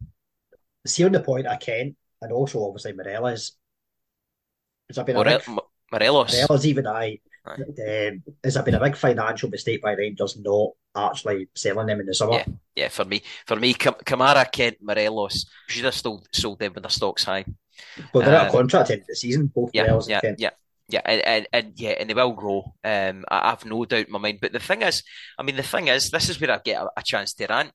[0.86, 3.52] See on the point I Kent, and also obviously Morelos.
[4.88, 5.42] Been a big,
[5.92, 6.32] Morelos?
[6.32, 7.18] Morelos, even I.
[7.46, 12.06] Um, has that been a big financial mistake by Rangers not actually selling them in
[12.06, 12.34] the summer?
[12.34, 12.44] Yeah,
[12.76, 12.88] yeah.
[12.88, 17.24] For me, for me, Kamara, Kent, Morelos should have still sold them when the stocks
[17.24, 17.44] high.
[18.12, 20.40] Well, they're um, out of contract in the season, both yeah, Morelos yeah, Kent.
[20.40, 20.50] Yeah,
[20.88, 22.74] yeah, and, and, and, yeah, and they will grow.
[22.84, 24.38] Um, I have no doubt in my mind.
[24.42, 25.02] But the thing is,
[25.38, 27.72] I mean, the thing is, this is where I get a, a chance to rant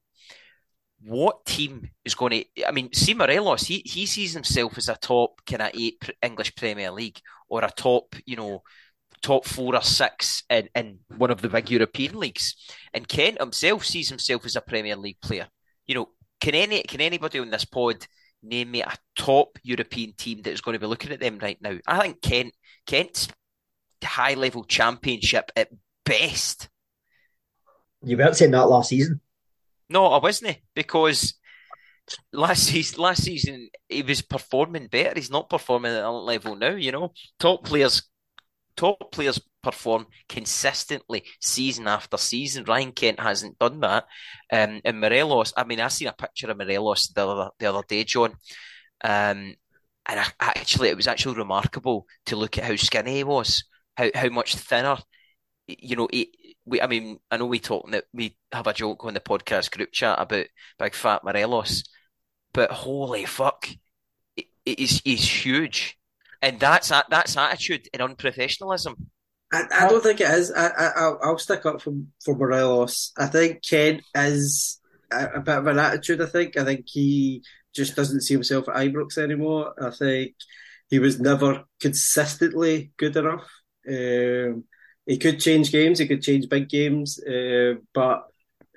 [1.06, 2.66] what team is going to?
[2.66, 6.56] I mean, see Morelos, he he sees himself as a top kind of eight English
[6.56, 8.63] Premier League or a top, you know,
[9.22, 12.56] top four or six in, in one of the big European leagues.
[12.94, 15.48] And Kent himself sees himself as a Premier League player.
[15.88, 18.06] You know, can any can anybody on this pod
[18.42, 21.62] name me a top European team that is going to be looking at them right
[21.62, 21.78] now?
[21.86, 22.54] I think Kent
[22.86, 23.28] Kent's
[24.04, 25.70] high level championship at
[26.06, 26.70] best.
[28.04, 29.22] You weren't saying that last season.
[29.89, 31.36] No, I wasn't because
[32.32, 35.13] last season, last season he was performing better.
[35.15, 36.76] He's not performing at that level now.
[36.76, 38.04] You know, top players,
[38.76, 42.65] top players perform consistently season after season.
[42.65, 44.06] Ryan Kent hasn't done that.
[44.52, 47.84] Um, and Morelos, I mean, I seen a picture of Morelos the other the other
[47.88, 48.32] day, John.
[49.04, 49.56] Um,
[50.06, 53.63] and I, actually, it was actually remarkable to look at how skinny he was,
[53.96, 54.98] how how much thinner.
[55.67, 56.32] You know, he,
[56.65, 59.71] we, I mean, I know we talk that we have a joke on the podcast
[59.71, 60.45] group chat about
[60.80, 61.84] big fat Morelos,
[62.54, 63.67] but holy fuck,
[64.65, 65.97] he's he's huge,
[66.41, 68.95] and that's that's attitude and unprofessionalism.
[69.52, 70.52] I, I don't think it is.
[70.52, 73.12] I, I I'll stick up for for Morelos.
[73.17, 74.80] I think Ken is
[75.12, 76.21] a, a bit of an attitude.
[76.21, 77.43] I think I think he
[77.76, 79.73] just doesn't see himself at Ibrox anymore.
[79.82, 80.36] I think
[80.89, 83.49] he was never consistently good enough.
[83.88, 84.63] Um,
[85.06, 88.24] he could change games, he could change big games, uh, but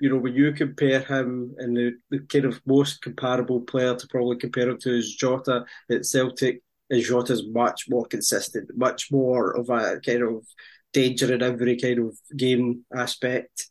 [0.01, 4.07] you know when you compare him and the, the kind of most comparable player to
[4.09, 9.57] probably compare him to is Jota at Celtic, is Jota's much more consistent, much more
[9.57, 10.45] of a kind of
[10.93, 13.69] danger in every kind of game aspect.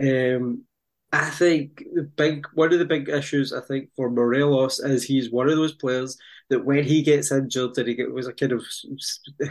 [0.00, 0.64] Um,
[1.12, 5.30] I think the big one of the big issues I think for Morelos is he's
[5.30, 6.16] one of those players
[6.50, 8.64] that when he gets injured and he was a kind of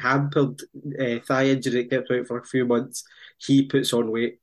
[0.01, 0.61] hampered
[0.99, 3.03] uh, thigh injury that kept out for a few months,
[3.37, 4.39] he puts on weight,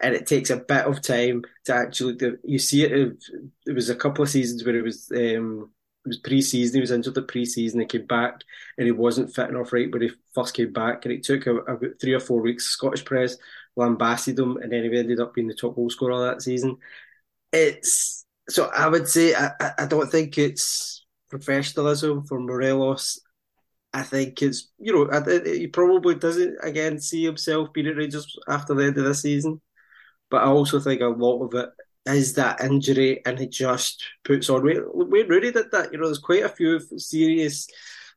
[0.00, 2.18] and it takes a bit of time to actually.
[2.44, 3.24] You see it.
[3.66, 5.10] It was a couple of seasons where it was.
[5.10, 5.70] Um,
[6.04, 6.74] it was pre-season.
[6.74, 7.78] He was injured at pre-season.
[7.78, 8.40] He came back
[8.76, 11.80] and he wasn't fit enough right when he first came back, and it took about
[12.00, 12.64] three or four weeks.
[12.64, 13.36] Scottish press
[13.76, 16.76] lambasted him, and then he ended up being the top goal scorer that season.
[17.52, 21.01] It's so I would say I, I don't think it's
[21.32, 23.18] professionalism for Morelos.
[23.94, 28.74] I think it's you know he probably doesn't again see himself being at Rangers after
[28.74, 29.60] the end of the season,
[30.30, 31.70] but I also think a lot of it
[32.06, 34.80] is that injury and he just puts on weight.
[34.92, 35.92] Wayne Rooney did that.
[35.92, 37.66] You know, there's quite a few serious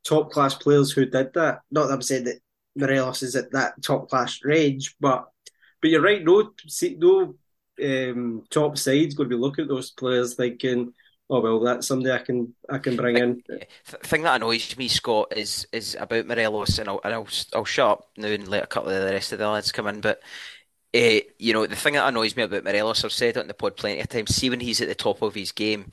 [0.04, 1.60] top class players who did that.
[1.72, 2.40] Not that I'm saying that
[2.76, 5.26] Morelos is at that top class range, but
[5.82, 6.24] but you're right.
[6.24, 6.52] No,
[6.98, 7.36] no
[7.84, 10.94] um, top side's going to be looking at those players thinking,
[11.30, 14.88] "Oh well, that's somebody I can I can bring in." The thing that annoys me,
[14.88, 18.64] Scott, is is about Morelos, and I'll and I'll, I'll shut up now and let
[18.64, 20.02] a couple of the rest of the lads come in.
[20.02, 20.22] But
[20.96, 23.54] uh, you know, the thing that annoys me about Morelos, I've said it in the
[23.54, 24.36] pod plenty of times.
[24.36, 25.92] See when he's at the top of his game,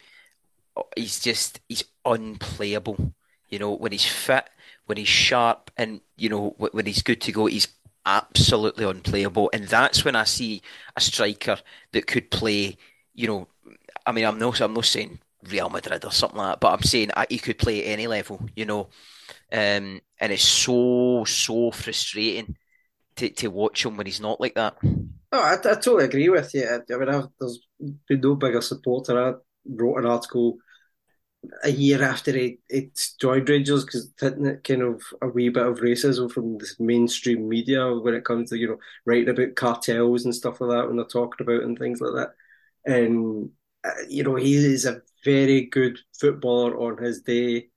[0.97, 3.13] he's just he's unplayable.
[3.49, 4.49] You know, when he's fit,
[4.87, 7.69] when he's sharp, and you know when he's good to go, he's
[8.07, 9.51] absolutely unplayable.
[9.53, 10.63] And that's when I see
[10.97, 11.59] a striker
[11.93, 12.77] that could play,
[13.15, 13.49] you know,
[14.07, 16.83] I mean, I'm not, I'm not saying Real Madrid or something like that, but I'm
[16.83, 18.89] saying he could play at any level, you know.
[19.53, 22.57] Um, and it's so, so frustrating
[23.17, 24.77] to, to watch him when he's not like that.
[24.83, 26.65] Oh, I, I totally agree with you.
[26.65, 27.67] I, I mean, I've, there's
[28.09, 29.19] been no bigger supporter.
[29.19, 29.35] I
[29.67, 30.59] wrote an article
[31.65, 35.79] a year after he, he joined Rangers because it kind of a wee bit of
[35.79, 40.35] racism from the mainstream media when it comes to you know writing about cartels and
[40.35, 42.35] stuff like that when they're talking about and things like that.
[42.85, 43.49] And uh,
[44.09, 47.69] you know he is a very good footballer on his day.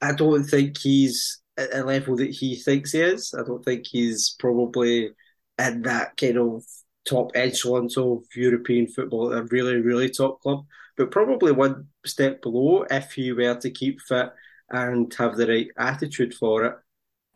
[0.00, 3.34] I don't think he's at a level that he thinks he is.
[3.34, 5.10] I don't think he's probably
[5.58, 6.64] in that kind of
[7.04, 10.64] top echelon of European football, a really, really top club
[10.98, 14.30] but probably one step below if he were to keep fit
[14.68, 16.74] and have the right attitude for it.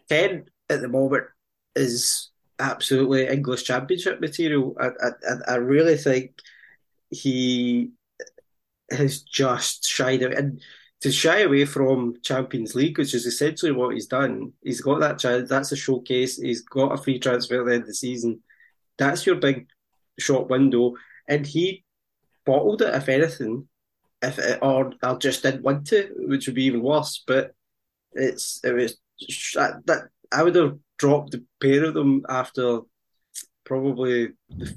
[0.09, 1.25] Ken at the moment
[1.77, 4.77] is absolutely English Championship material.
[4.79, 6.33] I, I, I really think
[7.13, 7.91] he
[8.91, 10.35] has just shied away.
[10.35, 10.61] And
[11.03, 15.19] to shy away from Champions League, which is essentially what he's done, he's got that
[15.19, 15.49] chance.
[15.49, 16.39] That's a showcase.
[16.39, 18.43] He's got a free transfer at the end of the season.
[18.99, 19.67] That's your big
[20.19, 20.95] short window.
[21.29, 21.85] And he
[22.47, 23.69] bottled it, if anything,
[24.23, 27.23] if it, or I just didn't want to, which would be even worse.
[27.27, 27.53] But
[28.13, 28.97] it's it was
[29.55, 32.81] that, that I would have dropped the pair of them after
[33.65, 34.77] probably the,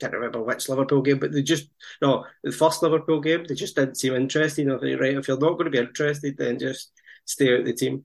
[0.00, 1.68] can't remember which Liverpool game, but they just
[2.00, 4.70] no the first Liverpool game they just didn't seem interested.
[4.70, 6.92] I think right if you're not going to be interested, then just
[7.24, 8.04] stay out the team.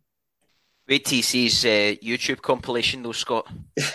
[0.88, 3.48] Wait till uh, YouTube compilation though, Scott.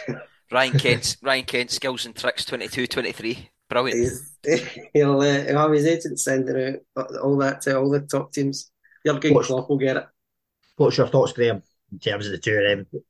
[0.53, 3.51] Ryan Kent, Ryan Kent, skills and tricks 22, 23.
[3.69, 4.01] Brilliant.
[4.01, 4.37] He's,
[4.93, 8.73] he'll, uh, he'll have his agent sending out all that to all the top teams.
[9.07, 10.07] Jurgen what's, Klopp will get it.
[10.77, 13.03] What's your thoughts, Graham, in terms of the two of them?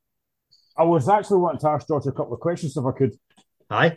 [0.76, 3.16] I was actually wanting to ask George a couple of questions if I could.
[3.70, 3.96] Aye.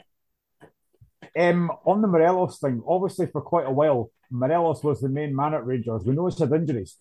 [1.37, 5.53] Um, on the Morelos thing, obviously for quite a while, Morelos was the main man
[5.53, 6.03] at Rangers.
[6.05, 6.97] We know he's had injuries.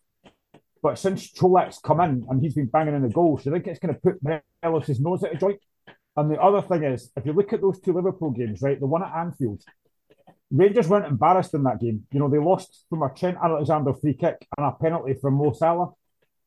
[0.82, 3.68] But since Colak's come in and he's been banging in the goals, do you think
[3.68, 5.60] it's going to put Morelos' nose at a joint?
[6.16, 8.86] And the other thing is, if you look at those two Liverpool games, right, the
[8.86, 9.62] one at Anfield,
[10.50, 12.06] Rangers weren't embarrassed in that game.
[12.12, 15.52] You know, they lost from a Trent Alexander free kick and a penalty from Mo
[15.52, 15.92] Salah.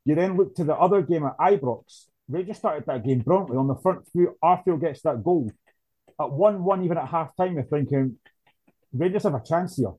[0.03, 2.05] You then look to the other game at Ibrox.
[2.27, 4.35] Rangers started that game brilliantly on the front foot.
[4.43, 5.51] Arfield gets that goal.
[6.19, 8.17] At 1 1, even at half time, you're thinking
[8.93, 9.93] Rangers have a chance here.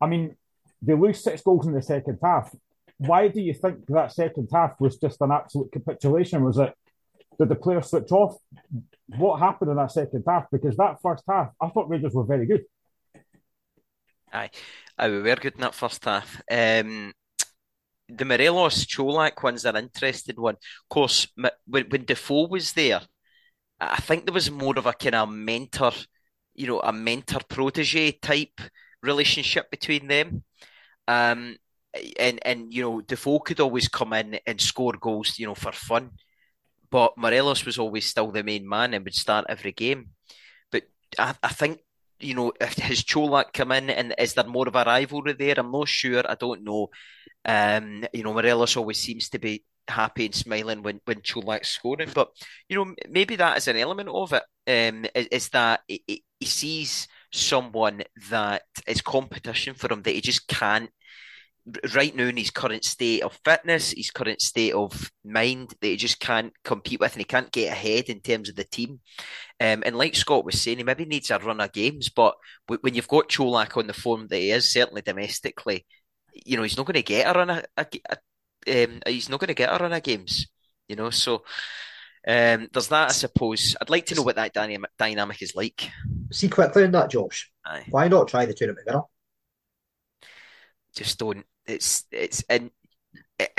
[0.00, 0.36] I mean,
[0.80, 2.54] they lose six goals in the second half.
[2.98, 6.44] Why do you think that second half was just an absolute capitulation?
[6.44, 6.72] Was it
[7.38, 8.36] did the players switch off?
[9.18, 10.44] What happened in that second half?
[10.52, 12.64] Because that first half, I thought Rangers were very good.
[14.32, 14.50] Aye,
[14.98, 16.40] aye we were good in that first half.
[16.50, 17.12] Um,
[18.08, 20.54] the Morelos Colak one's an interesting one.
[20.54, 21.26] Of course,
[21.66, 23.00] when, when Defoe was there,
[23.80, 25.92] I think there was more of a kind of mentor,
[26.54, 28.60] you know, a mentor protege type
[29.02, 30.44] relationship between them.
[31.06, 31.56] Um,
[32.18, 35.72] and and you know Defoe could always come in and score goals, you know, for
[35.72, 36.10] fun.
[36.90, 40.10] But Morelos was always still the main man and would start every game.
[40.70, 40.84] But
[41.18, 41.80] I, I think
[42.20, 45.54] you know, if has Čolak come in and is there more of a rivalry there?
[45.58, 46.22] I'm not sure.
[46.28, 46.88] I don't know.
[47.44, 52.10] Um, you know, Morelos always seems to be happy and smiling when when Čolak's scoring,
[52.14, 52.30] but
[52.68, 54.42] you know, maybe that is an element of it.
[54.66, 60.46] Um, is, is that he, sees someone that is competition for him that he just
[60.46, 60.90] can't
[61.94, 65.96] right now in his current state of fitness, his current state of mind, that he
[65.96, 69.00] just can't compete with and he can't get ahead in terms of the team.
[69.60, 72.34] Um, and like Scott was saying, he maybe needs a run of games, but
[72.80, 75.86] when you've got Čolak on the form that he is, certainly domestically,
[76.34, 78.16] you know, he's not going to get a run of, a, a,
[78.68, 80.46] um, he's not going to get a run of games,
[80.88, 81.44] you know, so
[82.26, 83.76] um, there's that, I suppose.
[83.80, 85.90] I'd like to know what that dynamic, dynamic is like.
[86.32, 87.50] See quickly on that, Josh.
[87.64, 87.86] Aye.
[87.90, 89.02] Why not try the tournament winner?
[90.94, 92.70] Just don't it's it's and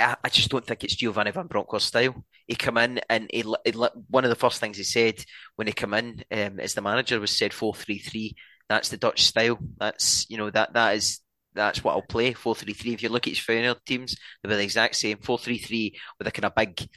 [0.00, 2.24] I, I just don't think it's Giovanni Van Bronckhorst style.
[2.46, 5.22] He come in and he, he one of the first things he said
[5.56, 8.36] when he come in um, as the manager was said four three three.
[8.68, 9.58] That's the Dutch style.
[9.78, 11.20] That's you know that that is
[11.56, 12.92] that's what I'll play four three three.
[12.94, 16.28] If you look at his final teams, they're the exact same four three three with
[16.28, 16.88] a kind of big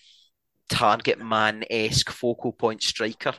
[0.69, 3.33] target man esque focal point striker.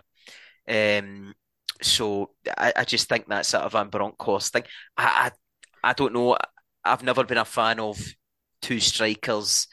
[0.69, 1.35] Um,
[1.83, 4.65] so I, I just think that's sort of Van Bronckhorst thing.
[4.97, 5.31] I,
[5.85, 6.37] I I don't know.
[6.85, 7.99] I've never been a fan of
[8.63, 9.67] two strikers,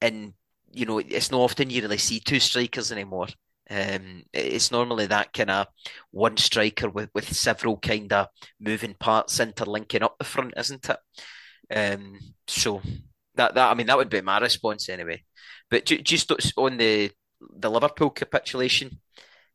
[0.00, 0.34] and
[0.72, 3.28] you know it's not often you really see two strikers anymore.
[3.70, 5.66] Um, it's normally that kind of
[6.10, 8.28] one striker with, with several kind of
[8.60, 10.98] moving parts interlinking up the front, isn't it?
[11.74, 12.82] Um, so
[13.36, 15.24] that that I mean that would be my response anyway.
[15.70, 17.10] But just on the
[17.40, 19.00] the Liverpool capitulation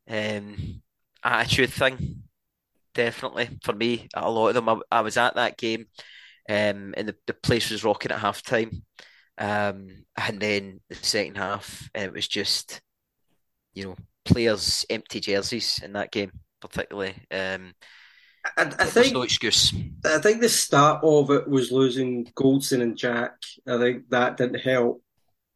[0.08, 0.82] um,
[1.22, 2.24] attitude thing,
[2.94, 4.68] definitely for me, a lot of them.
[4.68, 5.86] I, I was at that game
[6.48, 8.82] um, and the, the place was rocking at half time.
[9.38, 12.80] Um, and then the second half, it was just,
[13.74, 17.14] you know, players' empty jerseys in that game, particularly.
[17.30, 17.74] Um,
[18.56, 19.74] I, I think no excuse.
[20.04, 23.34] I think the start of it was losing Goldson and Jack.
[23.68, 25.02] I think that didn't help.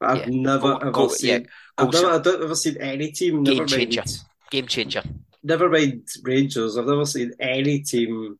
[0.01, 0.27] I've yeah.
[0.29, 1.31] never ever seen.
[1.31, 1.47] Yeah,
[1.79, 3.43] I've never, I've never seen any team.
[3.45, 4.01] Game changer.
[4.01, 4.19] Mind,
[4.51, 5.03] Game changer.
[5.43, 6.77] Never mind Rangers.
[6.77, 8.39] I've never seen any team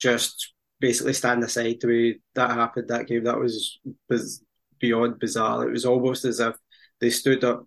[0.00, 3.24] just basically stand aside the way that happened that game.
[3.24, 4.42] That was was
[4.78, 5.68] beyond bizarre.
[5.68, 6.56] It was almost as if
[7.00, 7.66] they stood up,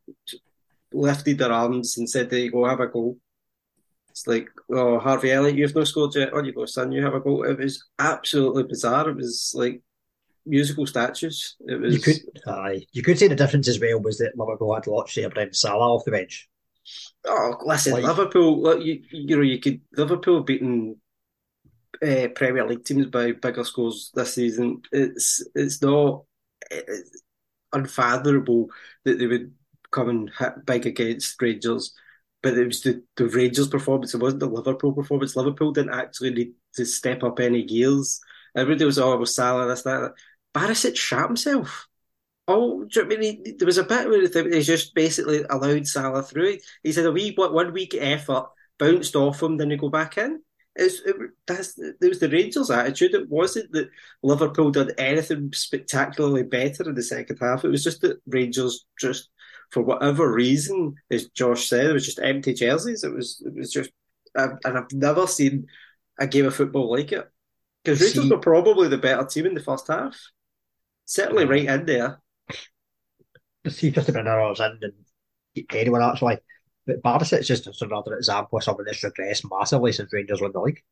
[0.96, 3.18] lifted their arms, and said, "They go have a goal."
[4.10, 6.32] It's like, oh, Harvey Elliott, you've no scored yet.
[6.32, 7.44] On you go, son, you have a goal.
[7.44, 9.10] It was absolutely bizarre.
[9.10, 9.82] It was like
[10.46, 11.58] musical statues.
[11.68, 11.96] It was.
[11.96, 15.18] You could, aye, you could say the difference as well was that Liverpool had launched
[15.18, 16.48] Ibrahim Salah off the bench.
[17.26, 18.82] Oh, listen, like, Liverpool.
[18.82, 20.96] You, you know, you could Liverpool beaten
[22.02, 24.82] uh, Premier League teams by bigger scores this season.
[24.94, 26.24] It's it's not
[26.72, 27.22] it's
[27.74, 28.70] unfathomable
[29.04, 29.54] that they would
[29.96, 31.94] come and hit big against Rangers.
[32.44, 34.14] But it was the, the Rangers performance.
[34.14, 35.36] It wasn't the Liverpool performance.
[35.36, 38.20] Liverpool didn't actually need to step up any gears.
[38.56, 40.14] Everybody was, oh, it was Salah, this, that.
[40.54, 41.88] Barisic shot himself.
[42.48, 46.58] Oh, I mean, he, there was a bit where he just basically allowed Salah through.
[46.84, 48.46] He said a wee one week effort
[48.78, 50.42] bounced off him, then he go back in.
[50.76, 51.16] It's, it,
[51.48, 53.14] that's it was the Rangers' attitude.
[53.16, 53.90] It wasn't that
[54.22, 57.64] Liverpool did anything spectacularly better in the second half.
[57.66, 59.30] It was just that Rangers just,
[59.76, 63.04] for whatever reason, as Josh said, it was just empty jerseys.
[63.04, 63.90] It was it was just,
[64.34, 65.68] and I've never seen
[66.18, 67.30] a game of football like it
[67.84, 70.18] because Rangers were probably the better team in the first half.
[71.04, 72.22] Certainly, right in there.
[73.68, 76.38] See, just about an hours in, and anyone actually
[76.88, 80.84] but Barisic's just another example of someone that's regressed massively since Rangers won the league.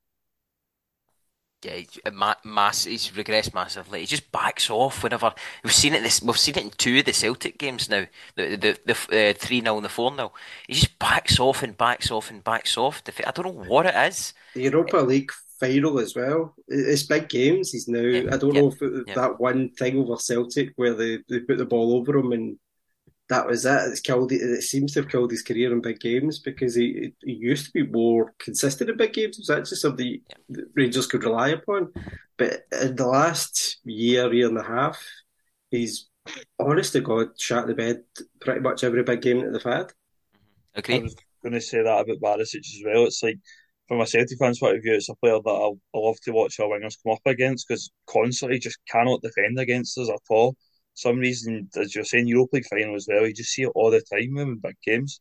[1.63, 2.85] Yeah, ma- mass.
[2.85, 4.01] He's regressed massively.
[4.01, 5.33] He just backs off whenever
[5.63, 6.03] we've seen it.
[6.03, 8.05] This we've seen it in two of the Celtic games now.
[8.35, 10.31] The the the uh, three 0 and the four 0
[10.67, 13.01] He just backs off and backs off and backs off.
[13.25, 14.33] I don't know what it is.
[14.55, 16.55] The Europa League final as well.
[16.67, 17.71] It's big games.
[17.71, 17.99] He's now.
[17.99, 19.15] Yeah, I don't yeah, know if it, yeah.
[19.15, 22.57] that one thing over Celtic where they, they put the ball over him and
[23.29, 23.89] that was it.
[23.89, 24.31] It's killed.
[24.31, 27.71] It seems to have killed his career in big games because he, he used to
[27.71, 29.37] be more consistent in big games.
[29.37, 31.93] It was actually something the Rangers could rely upon.
[32.37, 35.03] But in the last year, year and a half,
[35.71, 36.09] he's
[36.59, 38.03] honest to God shot the bed
[38.41, 39.87] pretty much every big game that they've had.
[39.87, 40.79] Mm-hmm.
[40.79, 40.99] Okay.
[40.99, 43.05] I was going to say that about Barisic as well.
[43.05, 43.39] It's like
[43.87, 46.31] from a Celtic fan's point of view, it's a player that I'll, I love to
[46.31, 50.55] watch our wingers come up against because constantly just cannot defend against us at all
[50.93, 53.25] some reason, as you're saying, Europa League final as well.
[53.27, 55.19] You just see it all the time in big games.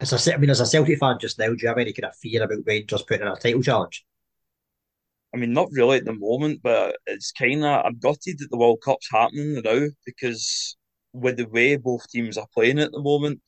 [0.00, 2.10] As a, I mean, as a Celtic fan just now, do you have any kind
[2.10, 4.04] of fear about Rangers putting in a title challenge?
[5.34, 8.56] I mean, not really at the moment, but it's kind of I'm gutted that the
[8.56, 10.76] World Cup's happening now because
[11.12, 13.40] with the way both teams are playing at the moment.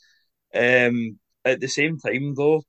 [0.54, 2.62] Um, at the same time, though,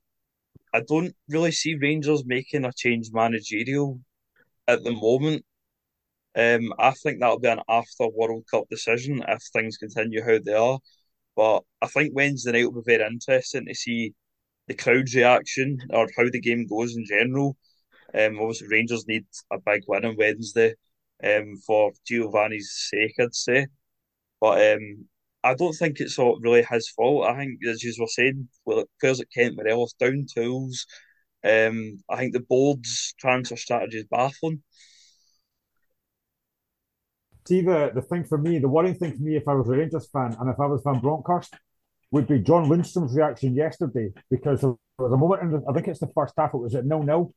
[0.74, 4.00] I don't really see Rangers making a change managerial
[4.68, 5.44] at the moment.
[6.36, 10.54] Um, I think that'll be an after World Cup decision if things continue how they
[10.54, 10.78] are.
[11.36, 14.14] But I think Wednesday night will be very interesting to see
[14.68, 17.56] the crowd's reaction or how the game goes in general.
[18.14, 20.74] Um, obviously, Rangers need a big win on Wednesday
[21.24, 23.66] um, for Giovanni's sake, I'd say.
[24.40, 25.06] But um,
[25.42, 27.26] I don't think it's all really his fault.
[27.26, 28.48] I think, as you were saying,
[29.00, 30.86] players like Kent Morelos down tools.
[31.42, 34.62] Um, I think the board's transfer strategy is baffling.
[37.50, 39.72] See, the, the thing for me, the worrying thing for me, if I was a
[39.72, 41.52] Rangers fan and if I was Van Bronckhorst,
[42.12, 45.88] would be John Lundstram's reaction yesterday because there was a moment in the, I think
[45.88, 47.34] it's the first half, it was at nil nil.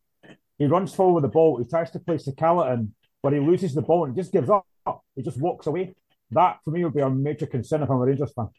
[0.60, 2.94] He runs forward with the ball, he tries to play Sakala in,
[3.24, 4.68] but he loses the ball and just gives up.
[5.16, 5.96] He just walks away.
[6.30, 8.50] That for me would be a major concern if I'm a Rangers fan.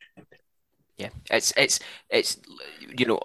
[0.96, 1.78] Yeah, it's it's
[2.10, 2.36] it's
[2.98, 3.20] you know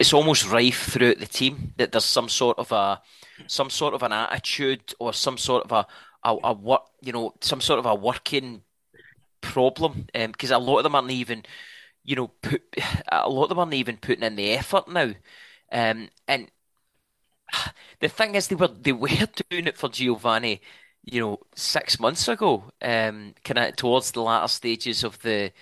[0.00, 3.00] it's almost rife throughout the team that there's some sort of a
[3.46, 5.86] some sort of an attitude or some sort of a
[6.24, 8.62] a, a what you know some sort of a working
[9.40, 11.44] problem because um, a lot of them aren't even
[12.04, 12.62] you know put
[13.12, 15.12] a lot of them aren't even putting in the effort now.
[15.70, 16.50] Um, and
[18.00, 19.08] the thing is they were they were
[19.50, 20.60] doing it for Giovanni
[21.04, 25.52] you know six months ago um, kind of towards the latter stages of the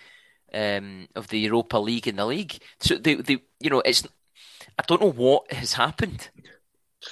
[0.55, 2.59] um, of the Europa League in the league.
[2.81, 4.07] So they, they you know it's
[4.79, 6.31] I don't know what has happened.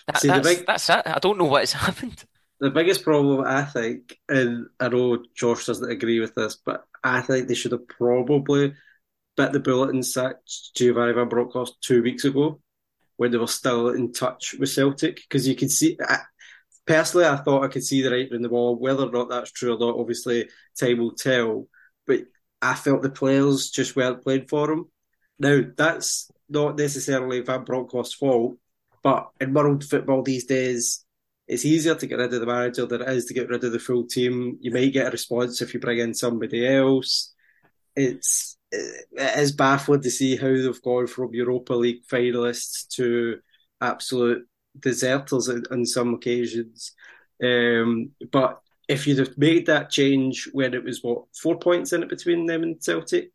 [0.06, 0.66] That, See, that's, big...
[0.66, 1.02] that's it.
[1.06, 2.24] I don't know what has happened
[2.64, 7.20] the biggest problem, I think, and I know Josh doesn't agree with this, but I
[7.20, 8.72] think they should have probably
[9.36, 12.62] bit the bullet and sacked Giovanni Van Bronckhorst two weeks ago
[13.16, 15.98] when they were still in touch with Celtic because you could see.
[16.00, 16.20] I,
[16.86, 18.76] personally, I thought I could see the writing in the wall.
[18.76, 20.48] Whether or not that's true or not, obviously,
[20.80, 21.68] time will tell.
[22.06, 22.20] But
[22.62, 24.86] I felt the players just weren't playing for him.
[25.38, 28.56] Now, that's not necessarily Van Bronckhorst's fault,
[29.02, 31.03] but in world football these days,
[31.46, 33.72] it's easier to get rid of the manager than it is to get rid of
[33.72, 34.58] the full team.
[34.60, 37.34] You might get a response if you bring in somebody else.
[37.94, 43.38] It's it is baffling to see how they've gone from Europa League finalists to
[43.80, 44.46] absolute
[44.78, 46.92] deserters on some occasions.
[47.42, 52.02] Um, but if you'd have made that change when it was what four points in
[52.02, 53.30] it between them and Celtic,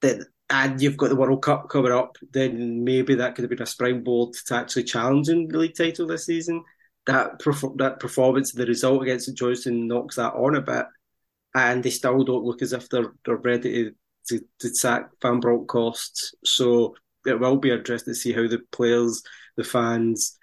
[0.00, 3.62] then and you've got the World Cup coming up, then maybe that could have been
[3.62, 6.62] a springboard to actually challenging the league title this season
[7.06, 7.38] that
[7.76, 10.86] that performance, the result against St Johnstone knocks that on a bit,
[11.54, 15.40] and they still don't look as if they're they're ready to, to, to sack Van
[15.40, 16.34] Bronckhorst.
[16.44, 16.96] So
[17.26, 19.22] it will be interesting to see how the players,
[19.56, 20.38] the fans,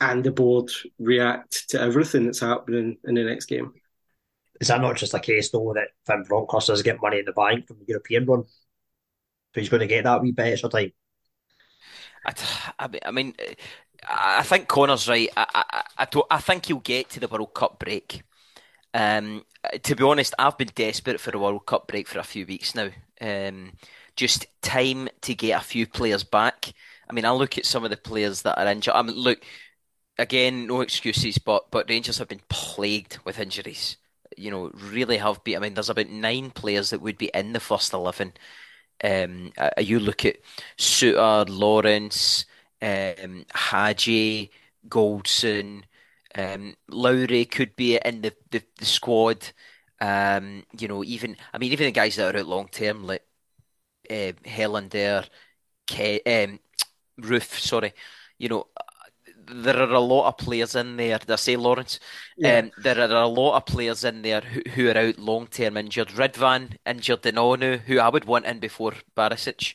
[0.00, 3.72] and the board react to everything that's happening in the next game.
[4.60, 7.32] Is that not just a case though that Van Bronckhorst does get money in the
[7.32, 8.44] bank from the European run?
[8.44, 10.92] So he's going to get that wee bit extra time.
[12.78, 13.34] I, I mean,
[14.06, 15.28] I think Connor's right.
[15.36, 18.22] I, I, I, I think he'll get to the World Cup break.
[18.92, 19.44] Um,
[19.82, 22.74] to be honest, I've been desperate for a World Cup break for a few weeks
[22.74, 22.90] now.
[23.20, 23.72] Um,
[24.16, 26.72] just time to get a few players back.
[27.08, 28.94] I mean, I look at some of the players that are injured.
[28.94, 29.44] I mean, look,
[30.18, 33.96] again, no excuses, but but Rangers have been plagued with injuries.
[34.36, 35.56] You know, really have been.
[35.56, 38.32] I mean, there's about nine players that would be in the first eleven.
[39.02, 40.36] Um, uh, you look at
[40.78, 42.46] Souttar, Lawrence
[42.84, 44.50] um, Hagi,
[44.88, 45.84] Goldson,
[46.34, 49.46] um, Lowry could be in the, the, the squad.
[50.00, 53.22] Um, you know, even I mean, even the guys that are out long term, like
[54.10, 55.26] uh, Helander,
[55.86, 56.60] Ke- um,
[57.20, 57.94] Roofe, sorry,
[58.38, 58.66] you know,
[59.46, 61.18] there are a lot of players in there.
[61.18, 62.00] Did I say Lawrence?
[62.36, 62.58] Yeah.
[62.58, 65.76] Um, there are a lot of players in there who, who are out long term
[65.76, 66.08] injured.
[66.08, 69.74] Ridvan injured in Onu, who I would want in before Barisic.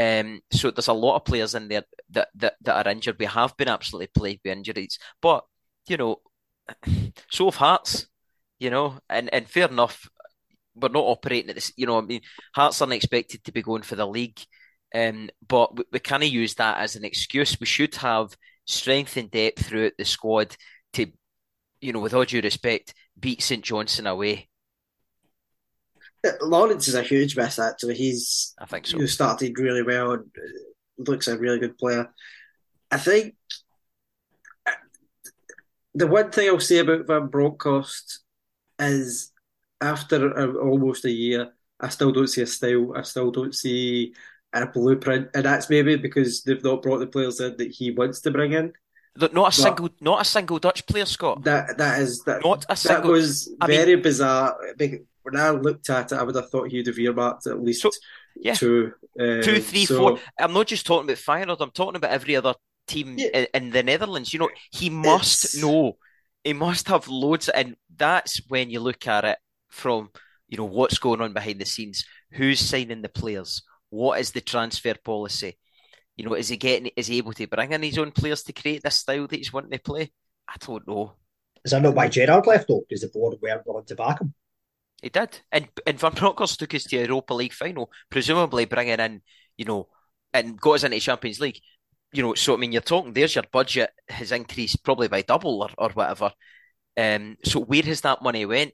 [0.00, 3.16] Um, so there's a lot of players in there that, that, that are injured.
[3.18, 5.44] We have been absolutely plagued with injuries, but
[5.88, 6.20] you know,
[7.30, 8.06] so have Hearts.
[8.58, 10.06] You know, and and fair enough,
[10.74, 11.72] we're not operating at this.
[11.76, 12.20] You know, I mean,
[12.54, 14.38] Hearts aren't expected to be going for the league,
[14.94, 17.58] um, but we, we kind of use that as an excuse.
[17.58, 18.36] We should have
[18.66, 20.56] strength and depth throughout the squad
[20.94, 21.06] to,
[21.80, 24.49] you know, with all due respect, beat St Johnstone away.
[26.42, 27.58] Lawrence is a huge miss.
[27.58, 28.98] Actually, he's I think so.
[28.98, 32.10] He started really well and uh, looks a really good player.
[32.90, 33.34] I think
[34.66, 34.72] uh,
[35.94, 38.20] the one thing I'll say about Van Bronckhorst
[38.78, 39.32] is
[39.80, 42.92] after a, almost a year, I still don't see a style.
[42.94, 44.14] I still don't see
[44.52, 48.20] a blueprint, and that's maybe because they've not brought the players in that he wants
[48.22, 48.72] to bring in.
[49.16, 51.44] Not a single, not a single Dutch player, Scott.
[51.44, 52.42] That that is that.
[52.44, 53.02] Not a single.
[53.02, 54.56] That was I very mean, bizarre.
[55.30, 57.90] When I looked at it, I would have thought he'd have earmarked at least so,
[58.36, 58.54] yeah.
[58.54, 60.18] two, um, two, three, so, four.
[60.38, 61.60] I'm not just talking about Feyenoord.
[61.60, 62.54] I'm talking about every other
[62.86, 63.28] team yeah.
[63.28, 64.32] in, in, the Netherlands.
[64.32, 65.62] You know, he must it's...
[65.62, 65.96] know.
[66.44, 70.08] He must have loads, and that's when you look at it from
[70.48, 72.04] you know what's going on behind the scenes.
[72.32, 73.62] Who's signing the players?
[73.90, 75.58] What is the transfer policy?
[76.16, 76.90] You know, is he getting?
[76.96, 79.52] Is he able to bring in his own players to create this style that he's
[79.52, 80.12] wanting to play?
[80.48, 81.12] I don't know.
[81.64, 82.82] Is that not why Gerrard left though?
[82.88, 84.34] Because the board weren't willing to back him.
[85.02, 89.00] He did, and and Van Bronckhorst took us to a Europa League final, presumably bringing
[89.00, 89.22] in,
[89.56, 89.88] you know,
[90.32, 91.60] and got us into Champions League.
[92.12, 93.12] You know, so I mean, you're talking.
[93.12, 96.32] There's your budget has increased probably by double or, or whatever.
[96.96, 98.72] Um, so where has that money went?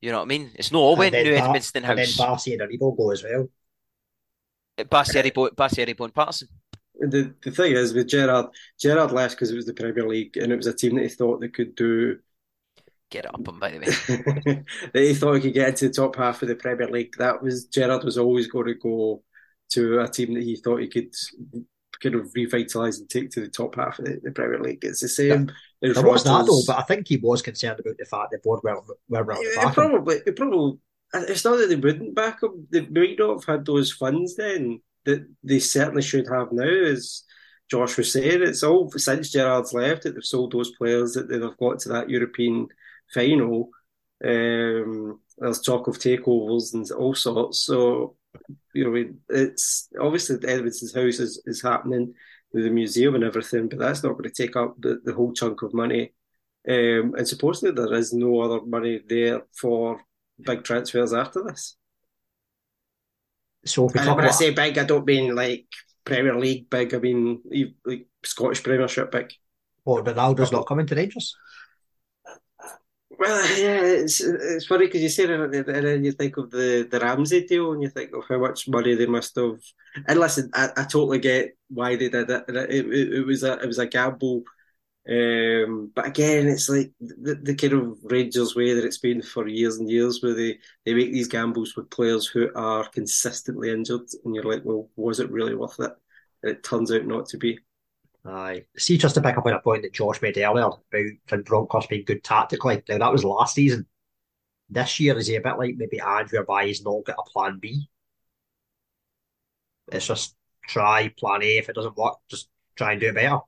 [0.00, 0.50] You know what I mean?
[0.54, 1.90] It's not all went to Edmiston House.
[1.90, 3.48] And then Bassey and Aribo go as well.
[4.78, 6.48] Bassey, Aribo, Bassey, Aribo and Patterson
[6.98, 8.46] the the thing is with Gerrard,
[8.78, 11.08] Gerrard left because it was the Premier League and it was a team that he
[11.08, 12.18] thought they could do.
[13.10, 14.64] Get it up him, by the way.
[14.92, 17.14] that he thought he could get into the top half of the Premier League.
[17.18, 19.22] That was Gerrard was always going to go
[19.70, 21.14] to a team that he thought he could
[22.02, 24.84] kind of revitalise and take to the top half of the, the Premier League.
[24.84, 25.50] It's the same.
[25.80, 25.92] Yeah.
[25.94, 28.60] There was that though, but I think he was concerned about the fact the board
[28.62, 30.78] were were yeah, probably, it probably.
[31.14, 32.66] It's not that they wouldn't back him.
[32.70, 36.68] They might not have had those funds then that they certainly should have now.
[36.68, 37.22] As
[37.70, 41.56] Josh was saying, it's all since Gerrard's left that they've sold those players that they've
[41.58, 42.68] got to that European
[43.12, 43.70] final.
[44.24, 47.60] Um, there's talk of takeovers and all sorts.
[47.60, 48.16] So
[48.74, 52.14] you know, it's obviously the Edmiston's house is, is happening
[52.52, 55.32] with the museum and everything, but that's not going to take up the, the whole
[55.32, 56.12] chunk of money.
[56.68, 60.00] Um, and supposedly there is no other money there for
[60.44, 61.76] big transfers after this.
[63.64, 64.26] So talk when.
[64.26, 65.66] I say big, I don't mean like
[66.04, 66.94] Premier League big.
[66.94, 67.42] I mean
[67.84, 69.32] like Scottish Premiership big.
[69.84, 71.34] What Ronaldo's not coming to Rangers?
[73.18, 75.52] Well, yeah, it's it's funny because you say it and
[75.86, 78.94] then you think of the, the Ramsey deal and you think of how much money
[78.94, 79.58] they must have.
[80.06, 82.44] And listen, I, I totally get why they did it.
[82.48, 84.44] It, it, it was a it was a gamble
[85.10, 89.48] um, but again, it's like the, the kind of Rangers way that it's been for
[89.48, 94.02] years and years, where they, they make these gambles with players who are consistently injured,
[94.24, 95.92] and you're like, well, was it really worth it?
[96.42, 97.58] And it turns out not to be.
[98.28, 98.64] Aye.
[98.76, 101.88] See, just to pick up on a point that Josh made earlier about Van Bronckhorst
[101.88, 102.82] being good tactically.
[102.88, 103.86] Now, that was last season.
[104.68, 107.58] This year, is he a bit like maybe Ange, whereby he's not got a plan
[107.58, 107.88] B?
[109.90, 111.56] It's just try plan A.
[111.56, 113.38] If it doesn't work, just try and do it better.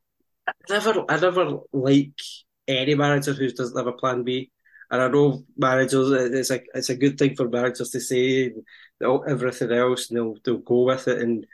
[0.48, 2.18] I never, I never like
[2.66, 4.50] any manager who doesn't have a plan B.
[4.90, 8.54] And I know managers, it's a, it's a good thing for managers to say
[9.02, 11.20] everything else, and they'll, they'll go with it.
[11.20, 11.46] And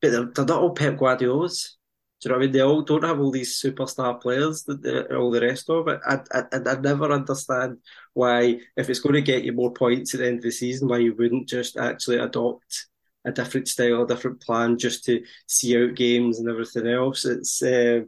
[0.00, 1.76] but they're, they're not all Pep Guardiolas.
[2.20, 2.52] Do you know what I mean?
[2.52, 6.00] They all don't have all these superstar players that all the rest of it.
[6.06, 7.78] I, I, I never understand
[8.12, 10.88] why, if it's going to get you more points at the end of the season,
[10.88, 12.88] why you wouldn't just actually adopt
[13.24, 17.24] a different style, a different plan, just to see out games and everything else.
[17.24, 18.00] It's uh,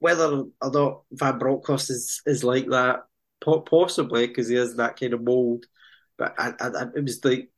[0.00, 3.04] whether or not Van Bronckhorst is, is like that,
[3.40, 5.66] possibly because he has that kind of mould.
[6.18, 7.50] But I, I, it was like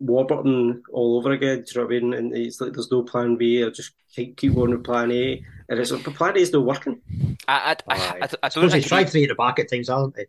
[0.00, 1.62] Warburton all over again.
[1.62, 2.14] Do you know what I mean?
[2.14, 3.64] And it's like there's no plan B.
[3.64, 6.64] I just keep keep going with plan A, and it's like plan A is not
[6.64, 7.00] working.
[7.48, 8.72] I I, I, I, I don't.
[8.72, 10.26] He's tried three at the back at things, haven't they?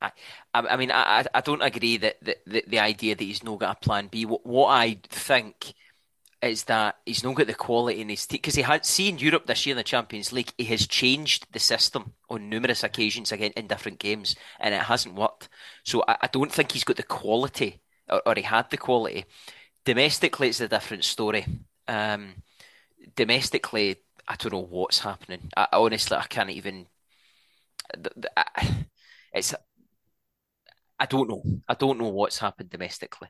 [0.00, 0.10] I,
[0.52, 3.76] I mean, I, I don't agree that the, the, the idea that he's not got
[3.76, 4.26] a plan B.
[4.26, 5.72] What, what I think
[6.42, 9.46] is that he's not got the quality in his team because he had seen Europe
[9.46, 10.52] this year in the Champions League.
[10.58, 15.14] He has changed the system on numerous occasions again in different games, and it hasn't
[15.14, 15.48] worked.
[15.84, 19.24] So I, I don't think he's got the quality, or, or, he had the quality.
[19.84, 21.46] Domestically, it's a different story.
[21.88, 22.34] Um,
[23.14, 23.96] domestically,
[24.28, 25.50] I don't know what's happening.
[25.56, 26.86] I, honestly, I can't even.
[29.32, 29.54] It's.
[30.98, 31.42] I don't know.
[31.68, 33.28] I don't know what's happened domestically.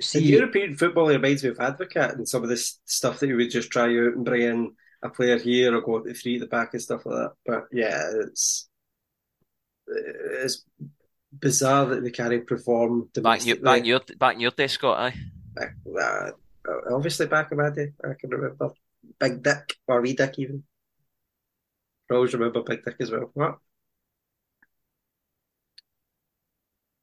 [0.00, 3.50] See, European football reminds me of Advocaat and some of this stuff that you would
[3.50, 4.72] just try out and bring in
[5.02, 7.32] a player here or go to three at the back and stuff like that.
[7.44, 8.68] But yeah, it's
[9.86, 10.64] it's
[11.32, 13.08] bizarre that they can't perform.
[13.14, 15.14] Back, you, back, your, back in your day, Scott, aye?
[15.54, 16.30] Back, uh,
[16.90, 18.70] obviously back in my day, I can remember.
[19.18, 20.62] Big Dick, or Wee Dick even.
[22.10, 23.30] I always remember Big Dick as well.
[23.34, 23.58] What?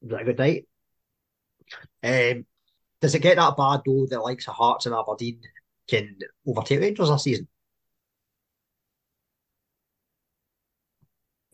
[0.01, 0.67] Was that a good night?
[2.03, 2.45] Um,
[3.01, 4.05] does it get that bad though?
[4.05, 5.41] The likes of Hearts and Aberdeen
[5.87, 6.17] can
[6.47, 7.47] overtake Rangers this season.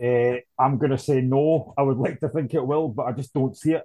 [0.01, 1.73] Uh, I'm going to say no.
[1.77, 3.83] I would like to think it will, but I just don't see it.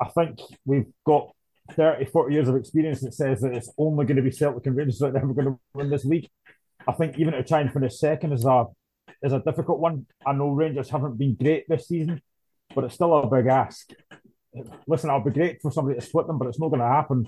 [0.00, 1.32] I think we've got
[1.72, 4.76] 30, 40 years of experience that says that it's only going to be Celtic and
[4.76, 6.28] Rangers that are ever going to win this league.
[6.86, 8.66] I think even to try and finish second is a
[9.22, 10.06] is a difficult one.
[10.26, 12.20] I know Rangers haven't been great this season,
[12.74, 13.90] but it's still a big ask.
[14.86, 17.26] Listen, I'll be great for somebody to split them, but it's not going to happen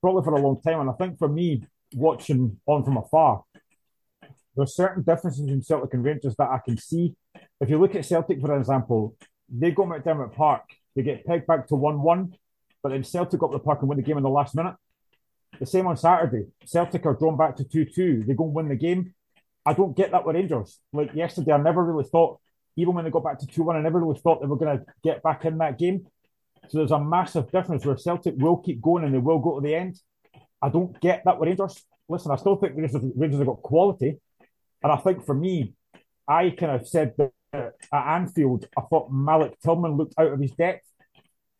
[0.00, 0.80] probably for a long time.
[0.80, 1.64] And I think for me,
[1.94, 3.42] watching on from afar,
[4.56, 7.14] there's certain differences in Celtic and Rangers that I can see.
[7.60, 9.16] If you look at Celtic, for example,
[9.48, 10.62] they go McDiarmid Park,
[10.94, 12.34] they get pegged back to 1 1,
[12.82, 14.74] but then Celtic go up the park and win the game in the last minute.
[15.58, 16.46] The same on Saturday.
[16.64, 18.24] Celtic are drawn back to 2 2.
[18.26, 19.14] They go and win the game.
[19.66, 20.78] I don't get that with Rangers.
[20.92, 22.40] Like yesterday, I never really thought,
[22.76, 24.78] even when they got back to 2 1, I never really thought they were going
[24.78, 26.06] to get back in that game.
[26.68, 29.66] So there's a massive difference where Celtic will keep going and they will go to
[29.66, 30.00] the end.
[30.62, 31.82] I don't get that with Rangers.
[32.08, 34.18] Listen, I still think Rangers, Rangers have got quality.
[34.82, 35.74] And I think for me,
[36.26, 40.52] I kind of said that at Anfield, I thought Malik Tillman looked out of his
[40.52, 40.86] depth.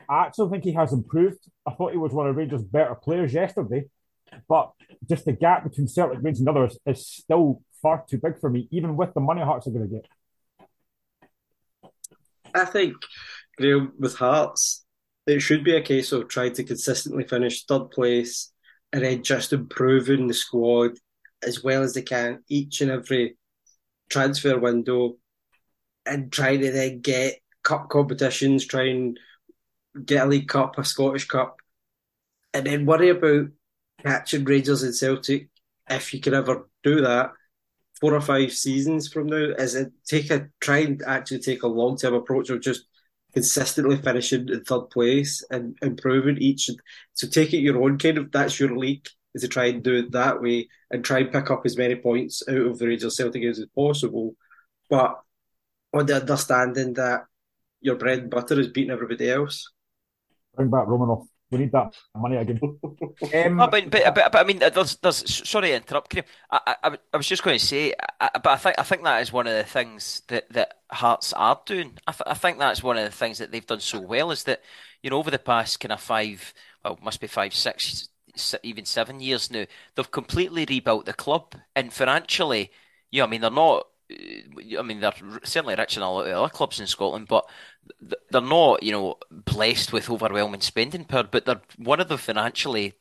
[0.08, 1.38] I actually think he has improved.
[1.66, 3.84] I thought he was one of Rangers' better players yesterday,
[4.48, 4.72] but
[5.08, 8.68] just the gap between Celtic, Rangers, and others is still far too big for me,
[8.70, 10.06] even with the money Hearts are going to get.
[12.54, 12.94] I think,
[13.58, 14.84] with Hearts,
[15.26, 18.52] it should be a case of trying to consistently finish third place
[18.92, 20.92] and then just improving the squad
[21.42, 23.36] as well as they can each and every
[24.08, 25.16] transfer window
[26.06, 29.18] and try to then get cup competitions, try and
[30.04, 31.56] get a League Cup, a Scottish Cup,
[32.54, 33.48] and then worry about
[34.02, 35.48] catching Rangers and Celtic
[35.88, 37.32] if you can ever do that
[38.00, 39.52] four or five seasons from now.
[39.58, 42.84] Is it take a try and actually take a long term approach of just
[43.32, 46.70] consistently finishing in third place and improving each.
[47.14, 49.96] So take it your own kind of that's your league is to try and do
[49.96, 53.16] it that way and try and pick up as many points out of the Rangers
[53.16, 54.34] Celtic games as possible.
[54.88, 55.20] But
[55.92, 57.24] on the understanding that
[57.80, 59.70] your bread and butter is beating everybody else.
[60.54, 61.26] Bring back Romanov.
[61.50, 62.60] We need that money again.
[62.82, 66.24] um, oh, but, but, but, but, I mean, there's, there's sorry to interrupt, Graham.
[66.48, 69.20] I, I, I was just going to say, I, but I think I think that
[69.22, 71.98] is one of the things that, that Hearts are doing.
[72.06, 74.44] I, th- I think that's one of the things that they've done so well is
[74.44, 74.62] that
[75.02, 76.54] you know over the past kind of five,
[76.84, 78.09] well, must be five, six,
[78.62, 79.64] even seven years now,
[79.94, 82.70] they've completely rebuilt the club, and financially,
[83.10, 85.12] you know, I mean, they're not uh, I mean, they're
[85.44, 87.48] certainly rich in a lot of other clubs in Scotland, but
[88.30, 91.24] they're not, you know, blessed with overwhelming spending power.
[91.24, 92.94] But they're one of the financially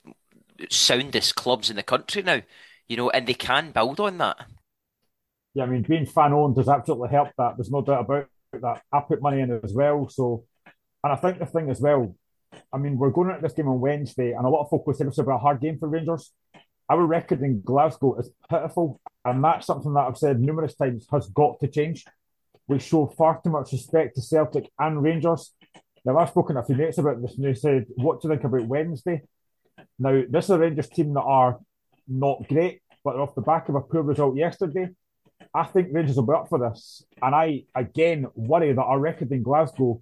[0.70, 2.42] soundest clubs in the country now,
[2.88, 4.46] you know, and they can build on that.
[5.54, 7.58] Yeah, I mean, being fan owned has absolutely helped that.
[7.58, 8.82] There's no doubt about that.
[8.92, 10.46] I put money in as well, so,
[11.04, 12.16] and I think the thing as well.
[12.72, 14.94] I mean, we're going at this game on Wednesday, and a lot of folk will
[14.94, 16.32] say it's about a hard game for Rangers.
[16.90, 21.28] Our record in Glasgow is pitiful, and that's something that I've said numerous times has
[21.30, 22.06] got to change.
[22.68, 25.54] We show far too much respect to Celtic and Rangers.
[26.06, 28.44] Now, I've spoken a few minutes about this, and they said, What do you think
[28.44, 29.24] about Wednesday?
[29.98, 31.60] Now, this is a Rangers team that are
[32.08, 34.90] not great, but off the back of a poor result yesterday.
[35.54, 37.04] I think Rangers will be up for this.
[37.22, 40.02] And I, again, worry that our record in Glasgow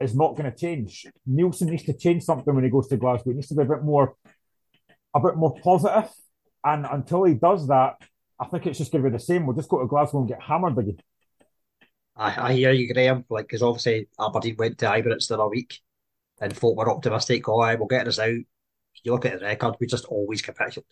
[0.00, 1.06] is not going to change.
[1.28, 3.30] Neilson needs to change something when he goes to Glasgow.
[3.30, 4.16] He needs to be a bit more
[5.14, 6.10] a bit more positive.
[6.64, 7.96] And until he does that,
[8.40, 9.46] I think it's just going to be the same.
[9.46, 10.98] We'll just go to Glasgow and get hammered again.
[12.16, 13.24] I, I hear you, Graham.
[13.28, 15.80] Like, because obviously Aberdeen went to Ibrox the other week,
[16.40, 17.48] and folk were optimistic.
[17.48, 18.28] Oh, we'll get us out.
[18.28, 20.86] You look at the record; we just always capitulate.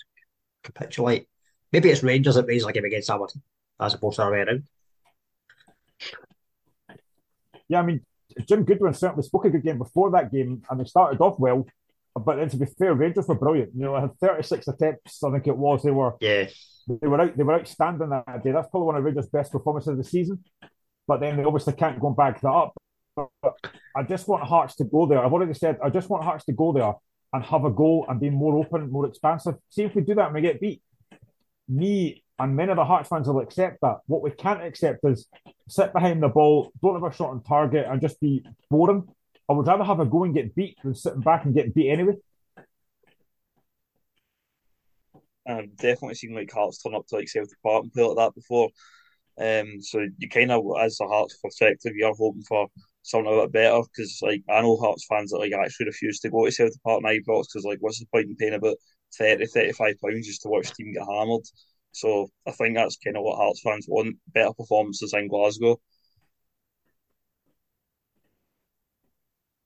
[0.63, 1.29] Capitulate.
[1.73, 3.43] Maybe it's Rangers that plays like him against Aberdeen,
[3.81, 4.69] as opposed to the way around.
[7.69, 8.05] Yeah, I mean,
[8.47, 11.67] Jim Goodwin certainly spoke a good game before that game, and they started off well.
[12.15, 13.71] But then to be fair, Rangers were brilliant.
[13.75, 15.83] You know, I had 36 attempts, I think it was.
[15.83, 16.47] They were yeah.
[16.89, 18.53] They were out, they were outstanding that day.
[18.53, 20.43] That's probably one of Rangers' best performances of the season.
[21.07, 22.75] But then they obviously can't go and back that up.
[23.17, 23.55] But
[23.97, 25.25] I just want Hearts to go there.
[25.25, 26.95] I've already said I just want Hearts to go there
[27.33, 29.55] and have a goal and be more open, more expansive.
[29.71, 30.83] See if we do that and we get beat.
[31.69, 33.99] Me and many of the Hearts fans will accept that.
[34.07, 35.29] What we can't accept is
[35.69, 39.07] sit behind the ball, don't have a shot on target, and just be boring.
[39.49, 41.91] I would rather have a go and get beat than sitting back and getting beat
[41.91, 42.15] anyway.
[45.47, 48.35] I've definitely seen like Hearts turn up to like Celtic Park and play like that
[48.35, 48.71] before.
[49.39, 52.67] Um, so you kind of, as a Hearts perspective, you're hoping for
[53.03, 56.31] something a bit better because like I know Hearts fans that like actually refuse to
[56.31, 58.77] go to Celtic Park and Ibrox because like what's the point in paying about
[59.17, 61.43] 30, 35 pounds just to watch the team get hammered?
[61.93, 65.81] So I think that's kind of what Hearts fans want: better performances in Glasgow.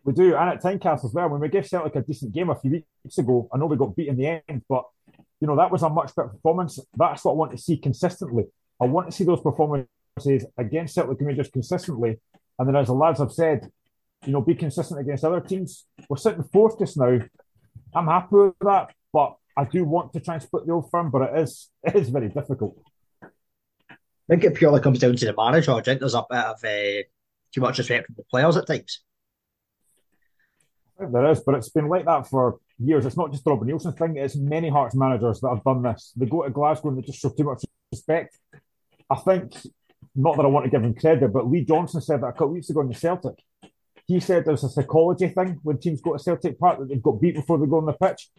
[0.05, 1.29] We do, and at Tynecastle as well.
[1.29, 3.97] When we gave Celtic a decent game a few weeks ago, I know we got
[3.97, 4.85] beat in the end, but
[5.41, 6.79] you know that was a much better performance.
[6.97, 8.45] That's what I want to see consistently.
[8.81, 12.21] I want to see those performances against Celtic and Rangers consistently,
[12.59, 13.69] and then as the lads have said,
[14.25, 15.87] you know, be consistent against other teams.
[16.09, 17.19] We're sitting fourth just now.
[17.95, 21.11] I'm happy with that, but I do want to try and split the old firm,
[21.11, 22.77] but it is it is very difficult.
[23.93, 23.97] I
[24.29, 25.73] think it purely comes down to the manager.
[25.73, 27.03] I think there's a bit of uh,
[27.55, 29.01] too much respect from the players at times.
[30.99, 33.07] There is, but it's been like that for years.
[33.07, 36.13] It's not just the Robbie Neilson thing, it's many Hearts managers that have done this.
[36.17, 38.39] They go to Glasgow and they just show too much respect.
[39.09, 39.53] I think,
[40.15, 42.49] not that I want to give him credit, but Lee Johnson said that a couple
[42.49, 43.35] of weeks ago in the Celtic.
[44.07, 47.21] He said there's a psychology thing when teams go to Celtic Park that they've got
[47.21, 48.31] beat before they go on the pitch.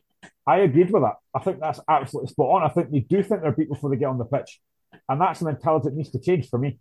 [0.45, 1.15] I agreed with that.
[1.35, 2.63] I think that's absolutely spot on.
[2.63, 4.59] I think they do think they're beat before they get on the pitch.
[5.09, 6.79] And that's a mentality that needs to change for me.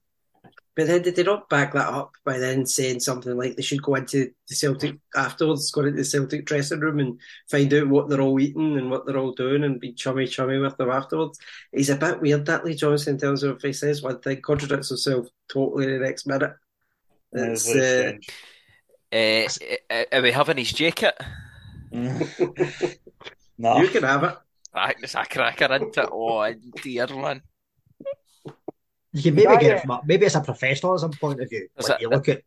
[0.76, 3.82] But then did they not back that up by then saying something like they should
[3.82, 7.18] go into the Celtic afterwards, go into the Celtic dressing room and
[7.51, 10.59] find out what they're all eating and what they're all doing and be chummy chummy
[10.59, 11.39] with them afterwards?
[11.72, 14.43] He's a bit weird, that Lee Johnson, in terms of if he says one thing,
[14.43, 16.53] contradicts himself totally the next minute.
[17.32, 18.12] It's, uh,
[19.91, 21.18] uh, are we having his jacket?
[23.59, 23.80] no.
[23.80, 24.36] You can have it.
[24.74, 26.09] Right, it's a cracker into it.
[26.12, 26.52] Oh,
[26.82, 27.42] dear man.
[29.12, 31.68] You can maybe get it from a, maybe it's a professionalism point of view.
[31.78, 32.42] Like you look at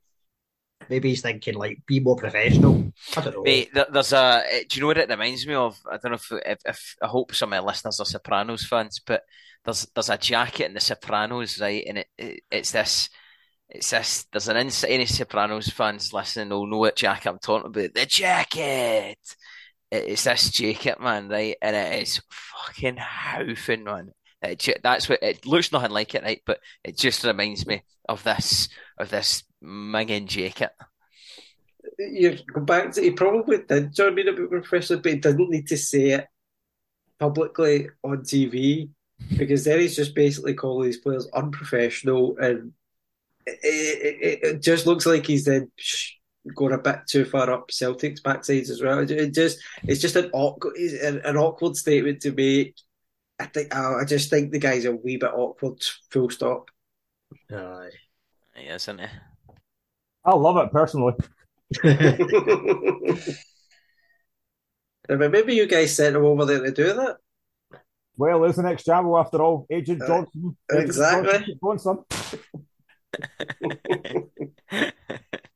[0.87, 2.91] maybe he's thinking like be more professional.
[3.17, 3.41] I don't know.
[3.43, 4.43] Mate, there's a.
[4.47, 5.79] Eh, do you know what it reminds me of?
[5.89, 9.01] I don't know if, if, if I hope some of my listeners are Sopranos fans,
[9.03, 9.23] but
[9.65, 11.83] there's there's a jacket in the Sopranos, right?
[11.87, 13.09] And it, it it's this.
[13.67, 14.25] It's this.
[14.31, 14.89] There's an inside.
[14.89, 17.93] Any Sopranos fans listening will know what jacket I'm talking about.
[17.93, 19.17] The jacket.
[19.91, 21.55] It's this jacket, man, right?
[21.61, 24.11] And it is fucking hoofing, man.
[24.41, 26.41] That's what it looks nothing like it, right?
[26.45, 30.71] But it just reminds me of this of this minging jacket.
[31.97, 35.49] You go back to he probably did John mean a bit professional, but he didn't
[35.49, 36.27] need to say it
[37.19, 38.89] publicly on TV
[39.37, 42.71] because then he's just basically calling these players unprofessional, and
[43.45, 45.71] it, it, it just looks like he's then
[46.55, 48.99] going a bit too far up Celtic's backsides as well.
[48.99, 52.75] It just it's just an awkward an awkward statement to make
[53.39, 55.81] I think I just think the guy's a wee bit awkward.
[56.11, 56.69] Full stop.
[57.51, 57.89] Aye,
[58.55, 59.07] he is, isn't he?
[60.25, 61.13] I love it personally.
[65.09, 67.17] Maybe you guys sent him over there to do that.
[68.17, 69.65] Well, there's the next Jabo after all.
[69.69, 70.57] Agent uh, Johnson.
[70.71, 71.57] Uh, exactly.
[71.63, 71.99] Johnson,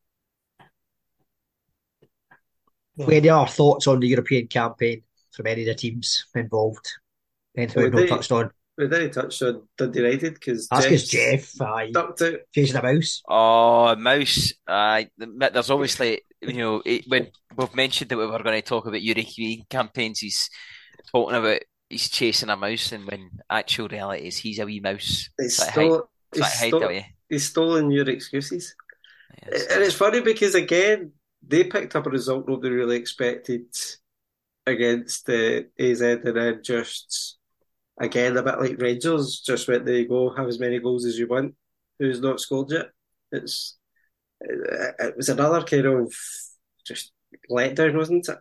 [3.00, 6.88] Any other thoughts on the European campaign from any of the teams involved?
[7.58, 8.52] Anything we've not touched on?
[8.78, 11.92] We didn't touch on Dundee United because that's because Jeff aye,
[12.54, 13.22] chasing a mouse.
[13.28, 14.54] Oh, mouse!
[14.68, 18.88] Uh, there's obviously you know it, when we've mentioned that we were going to talk
[18.88, 20.20] about European campaigns.
[20.20, 20.50] He's
[21.12, 25.30] talking about he's chasing a mouse, and when actual reality is he's a wee mouse.
[25.40, 28.76] He's, stole, he's, stole, he's stolen your excuses,
[29.52, 29.68] yes.
[29.70, 31.12] and it's funny because again
[31.46, 33.66] they picked up a result nobody really expected
[34.66, 37.38] against the uh, AZ, and then just
[38.00, 41.18] again, a bit like Rangers, just went there you go, have as many goals as
[41.18, 41.56] you want.
[42.00, 42.88] Who's not scored yet?
[43.32, 43.78] It's
[44.40, 46.14] it, it was another kind of
[46.86, 47.12] just
[47.50, 48.38] letdown, wasn't it?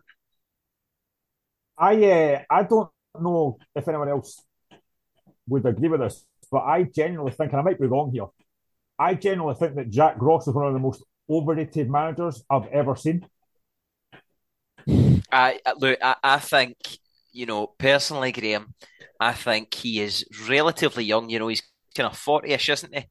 [1.77, 2.89] I uh, I don't
[3.19, 4.41] know if anyone else
[5.47, 8.27] would agree with this, but I genuinely think, and I might be wrong here,
[8.97, 12.95] I genuinely think that Jack Ross is one of the most overrated managers I've ever
[12.95, 13.25] seen.
[15.31, 16.75] I look, I, I think
[17.31, 18.73] you know personally, Graham.
[19.19, 21.29] I think he is relatively young.
[21.29, 21.63] You know, he's
[21.95, 23.05] kind of 40ish, isn't he?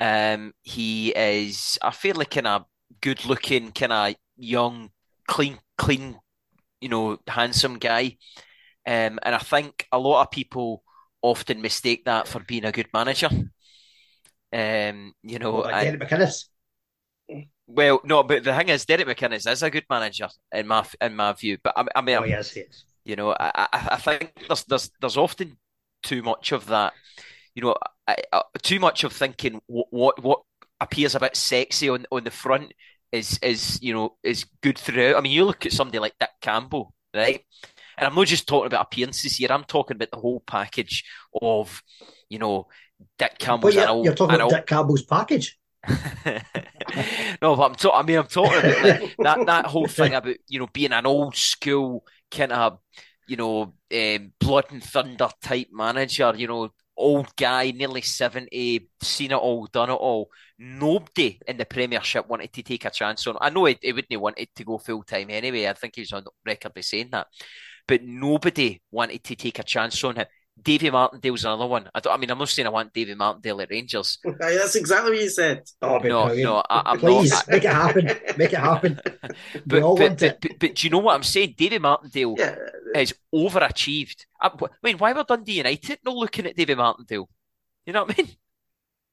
[0.00, 2.64] Um, he is a fairly kind of
[3.00, 4.90] good looking, kind of young,
[5.26, 6.18] clean, clean,
[6.80, 8.16] you know, handsome guy.
[8.86, 10.82] Um, and I think a lot of people
[11.22, 13.28] often mistake that for being a good manager.
[14.52, 16.44] Um, you know, like Derek McInnes.
[17.68, 21.14] Well, no, but the thing is, Derek McInnes is a good manager in my in
[21.14, 21.58] my view.
[21.62, 22.84] But I, I mean, oh, yes, yes.
[23.04, 25.58] You know, I, I, I think there's there's there's often
[26.02, 26.94] too much of that.
[27.54, 30.40] You know, I, I, too much of thinking what, what what
[30.80, 32.72] appears a bit sexy on on the front
[33.12, 35.16] is is you know is good throughout.
[35.16, 37.44] I mean, you look at somebody like Dick Campbell, right?
[37.98, 39.48] And I'm not just talking about appearances here.
[39.50, 41.04] I'm talking about the whole package
[41.42, 41.82] of,
[42.30, 42.68] you know,
[43.18, 43.74] Dick Campbell's.
[43.74, 45.58] But you're, you're talking about Dick Campbell's package.
[47.42, 47.90] no, but I'm talking.
[47.98, 51.36] I mean, I'm talking about that that whole thing about you know being an old
[51.36, 52.78] school kind of,
[53.26, 59.30] you know, um, blood and thunder type manager, you know, old guy, nearly 70, seen
[59.30, 60.30] it all, done it all.
[60.58, 64.12] Nobody in the Premiership wanted to take a chance on I know he, he wouldn't
[64.12, 65.68] have wanted to go full time anyway.
[65.68, 67.28] I think he's on record by saying that.
[67.86, 70.26] But nobody wanted to take a chance on him.
[70.62, 71.88] Davy Martindale's another one.
[71.94, 74.18] I, I mean, I'm not saying I want Davy Martindale at Rangers.
[74.38, 75.62] That's exactly what you said.
[75.82, 78.06] Oh, no, no, I, am Please not, make it happen.
[78.36, 79.00] Make it happen.
[79.12, 79.32] but,
[79.66, 81.54] but, but, but, but, do you know what I'm saying?
[81.56, 82.56] Davy Martindale yeah.
[82.94, 84.26] is overachieved.
[84.40, 87.28] I, I mean, why were Dundee United not looking at Davy Martindale?
[87.86, 88.32] You know what I mean?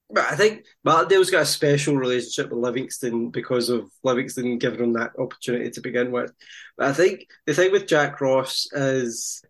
[0.09, 4.93] But I think Martindale's got a special relationship with Livingston because of Livingston giving him
[4.93, 6.31] that opportunity to begin with.
[6.77, 9.43] But I think the thing with Jack Ross is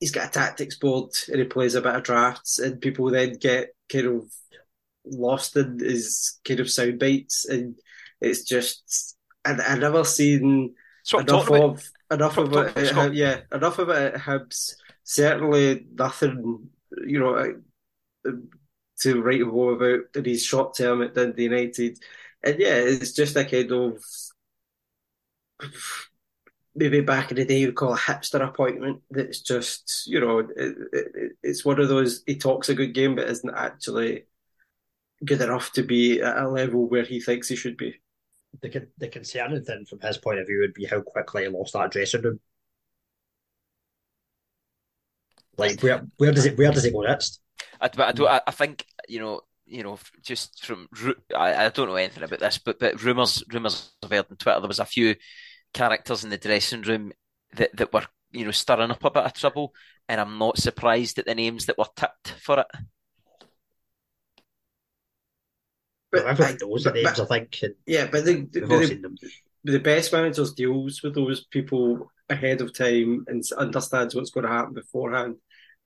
[0.00, 3.34] he's got a tactics board and he plays a bit of drafts, and people then
[3.34, 4.32] get kind of
[5.04, 7.78] lost in his kind of sound bites, and
[8.20, 10.74] it's just I, I never seen
[11.12, 13.14] enough of enough of it.
[13.14, 14.74] yeah, enough of it at Hibs.
[15.04, 16.68] Certainly nothing,
[17.06, 17.34] you know
[18.26, 18.32] uh,
[19.00, 21.98] to write home about in his short term at Dundee United.
[22.42, 24.02] And yeah, it's just a kind of
[26.80, 29.02] maybe back in the day you would call a hipster appointment.
[29.10, 32.22] That's just you know it, it, it's one of those.
[32.26, 34.24] He talks a good game, but isn't actually
[35.24, 38.00] good enough to be at a level where he thinks he should be.
[38.62, 41.74] The the concerning thing from his point of view would be how quickly he lost
[41.74, 42.40] that dressing room.
[45.58, 47.40] Like where where does it where does it go next?
[47.78, 50.88] I, but I, don't, I, I think you know, you know, just from
[51.36, 54.60] I, I don't know anything about this, but but rumors rumors I've heard on Twitter
[54.60, 55.14] there was a few
[55.72, 57.12] characters in the dressing room
[57.54, 59.74] that that were you know stirring up a bit of trouble,
[60.08, 62.66] and I'm not surprised at the names that were tipped for it.
[66.12, 67.60] But everyone knows the names, but, I think.
[67.86, 69.30] Yeah, but the, the, the,
[69.64, 74.52] the, best managers deals with those people ahead of time and understands what's going to
[74.52, 75.36] happen beforehand,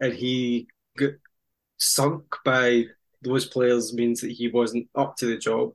[0.01, 0.67] and he
[0.97, 1.11] got
[1.77, 2.85] sunk by
[3.21, 5.73] those players means that he wasn't up to the job.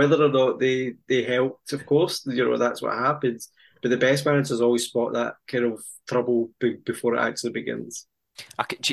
[0.00, 3.50] Whether or not they they helped, of course, you know that's what happens.
[3.82, 6.48] But the best managers always spot that kind of trouble
[6.86, 8.06] before it actually begins.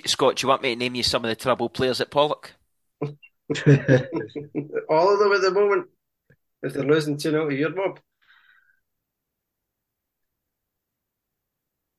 [0.06, 2.50] Scott, do you want me to name you some of the trouble players at Pollok?
[3.02, 3.14] All
[5.14, 5.88] of them at the moment.
[6.62, 8.02] If they're losing 2 0 to your mob.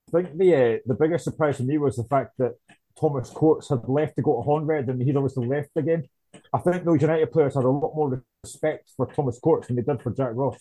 [0.08, 2.56] I think the uh, the biggest surprise to me was the fact that
[3.00, 6.06] Thomas Courts had left to go to Honved and he'd obviously left again.
[6.52, 9.82] I think those United players had a lot more respect for Thomas Courts than they
[9.82, 10.58] did for Jack Ross.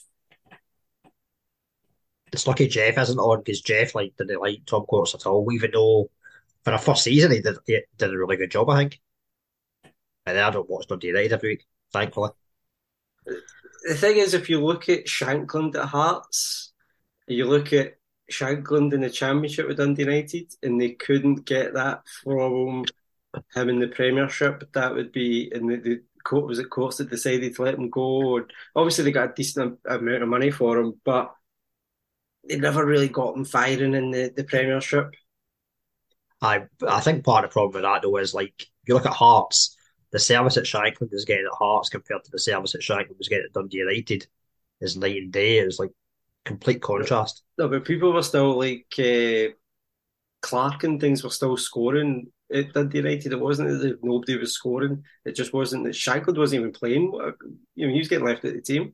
[2.32, 5.72] It's lucky Jeff isn't on because Jeff like didn't like Tom Courts at all, even
[5.72, 6.10] though
[6.64, 9.00] for a first season he did he did a really good job, I think.
[10.26, 12.32] And I don't watch Dundee United every week, thankfully.
[13.26, 16.74] The thing is, if you look at Shankland at Hearts,
[17.28, 17.96] you look at
[18.30, 22.84] Shankland in the Championship with Dundee United, and they couldn't get that from
[23.54, 24.72] him in the Premiership.
[24.74, 27.90] That would be, in the, the court was it course that decided to let him
[27.90, 28.38] go.
[28.38, 31.34] And obviously, they got a decent amount of money for him, but
[32.48, 35.14] they never really got him firing in the, the Premiership.
[36.42, 39.06] I I think part of the problem with that though is like if you look
[39.06, 39.76] at Hearts,
[40.12, 43.28] the service that Shankland is getting at Hearts compared to the service at Shankland was
[43.28, 44.28] getting at Dundee United
[44.80, 45.58] is night and day.
[45.58, 45.92] It's like
[46.46, 47.44] complete contrast.
[47.58, 49.54] No, but people were still like uh,
[50.42, 53.34] Clark and things were still scoring at Dundee United.
[53.34, 55.04] It wasn't that nobody was scoring.
[55.26, 57.12] It just wasn't that Shankland wasn't even playing.
[57.76, 58.94] You know, he was getting left at the team.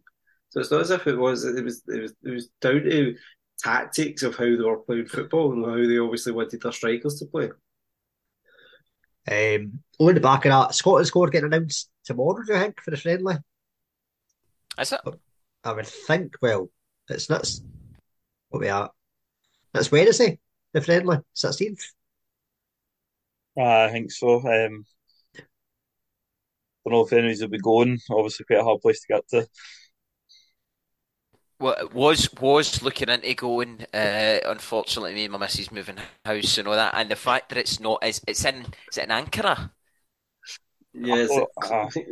[0.49, 1.45] So it's not as if it was.
[1.45, 1.81] It was.
[1.87, 2.13] It was.
[2.23, 3.15] It was down to
[3.59, 7.25] tactics of how they were playing football and how they obviously wanted their strikers to
[7.25, 7.49] play.
[9.25, 12.91] Um, on the back of that, Scotland score getting announced tomorrow, do you think, for
[12.91, 13.37] the friendly?
[14.79, 14.99] Is it?
[15.63, 16.69] I would think, well,
[17.09, 17.61] it's that's
[18.49, 18.91] what we are.
[19.73, 20.39] That's Wednesday,
[20.73, 21.83] the friendly, 16th.
[23.57, 24.37] I think so.
[24.39, 24.85] Um,
[26.85, 27.99] don't know if anybody's will be going.
[28.09, 29.47] Obviously, quite a hard place to get to.
[31.59, 33.85] Well, was was looking into going.
[33.93, 37.57] Uh, unfortunately, me and my missus moving house and all that, and the fact that
[37.57, 39.71] it's not is it's in is it in Ankara?
[40.93, 41.47] Yeah, is it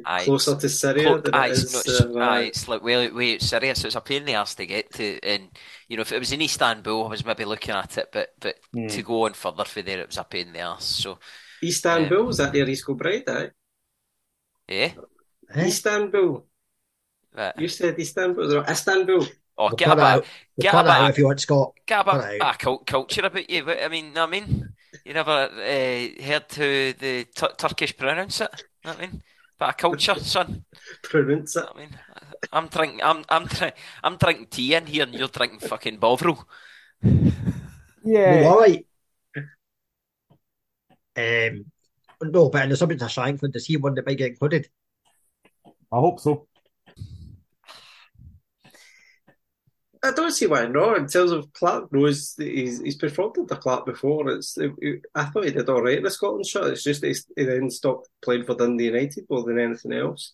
[0.06, 3.36] uh, closer to Syria than aye, it is, it's, uh, aye, it's like way, way
[3.36, 5.20] out Syria, so it's a pain in the ass to get to.
[5.24, 5.50] And
[5.88, 8.56] you know, if it was in Istanbul, I was maybe looking at it, but but
[8.76, 8.90] mm.
[8.90, 10.86] to go on further for there, it was a pain in the ass.
[10.86, 11.20] So
[11.64, 13.48] Istanbul um, is that near East Kilbride, eh?
[14.68, 14.92] Yeah.
[15.56, 16.48] Istanbul.
[17.36, 17.54] Right.
[17.58, 19.28] You said Istanbul, or Istanbul.
[19.58, 20.26] Oh, we'll get about,
[20.60, 21.74] get about, if you want, Scott.
[21.86, 23.70] Get about a culture about you.
[23.70, 24.74] I mean, I mean,
[25.06, 28.64] you never uh, heard how the t- Turkish pronounce it.
[28.86, 29.22] I mean,
[29.58, 30.66] but a culture, son.
[31.04, 31.66] Pronounce it.
[31.74, 31.90] I mean,
[32.52, 33.02] I'm drinking.
[33.04, 33.80] I'm I'm drinking.
[34.04, 36.48] I'm drinking tea in here, and you're drinking fucking Bovril.
[38.04, 38.44] Yeah.
[38.46, 38.86] all right.
[41.16, 41.66] Um,
[42.24, 44.68] no, but in the subject of Shankland, does he one that might get included?
[45.66, 46.48] I hope so.
[50.04, 50.98] I don't see why not.
[50.98, 54.30] In terms of Clark knows he's he's performed under Clark before.
[54.32, 56.68] It's it, I thought he did all right in the Scotland shot.
[56.68, 60.34] It's just he, he then stopped playing for Dundee United more than anything else.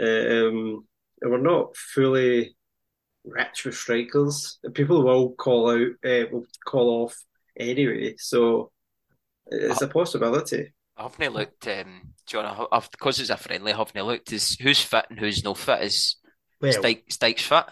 [0.00, 0.86] Um,
[1.20, 2.56] and we're not fully
[3.24, 4.58] rich with strikers.
[4.74, 7.24] People will call out, uh, will call off
[7.58, 8.16] anyway.
[8.18, 8.70] So
[9.46, 10.74] it's a possibility.
[10.96, 14.80] I haven't looked, um, John, I've, because it's a friendly, I haven't looked is who's
[14.80, 15.82] fit and who's no fit.
[15.82, 16.16] Is
[16.60, 17.64] Well, Stike, Stike's fit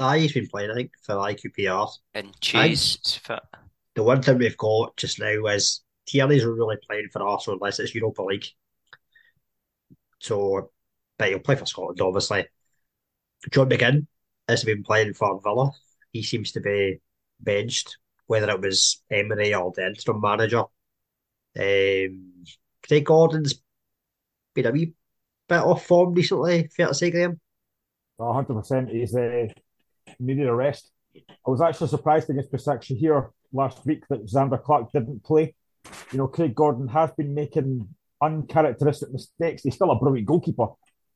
[0.00, 1.88] aye, he's been playing, I think, for IQPR.
[2.14, 3.40] and Chase is fit.
[3.94, 7.94] The one thing we've got just now is Tierney's really playing for Arsenal unless it's
[7.94, 8.46] Europa League.
[10.20, 10.70] So,
[11.18, 12.46] but he'll play for Scotland, obviously.
[13.50, 14.06] John McGinn
[14.48, 15.70] has been playing for Villa.
[16.12, 17.00] He seems to be
[17.40, 17.96] benched,
[18.26, 20.64] whether it was Emery or the interim manager.
[21.58, 22.44] Um,
[22.86, 23.62] Craig Gordon's
[24.54, 24.94] been a wee
[25.48, 27.40] bit off form recently, fair to say, Graham.
[28.18, 29.46] 100% he's uh,
[30.20, 30.90] needed a rest.
[31.16, 35.54] I was actually surprised against Besiktas here last week that Zander Clark didn't play.
[36.12, 37.88] You know, Craig Gordon has been making
[38.22, 39.62] uncharacteristic mistakes.
[39.62, 40.68] He's still a brilliant goalkeeper,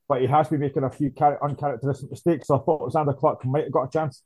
[0.08, 2.48] but he has been making a few uncharacteristic mistakes.
[2.48, 4.22] So I thought Zander Clark might have got a chance.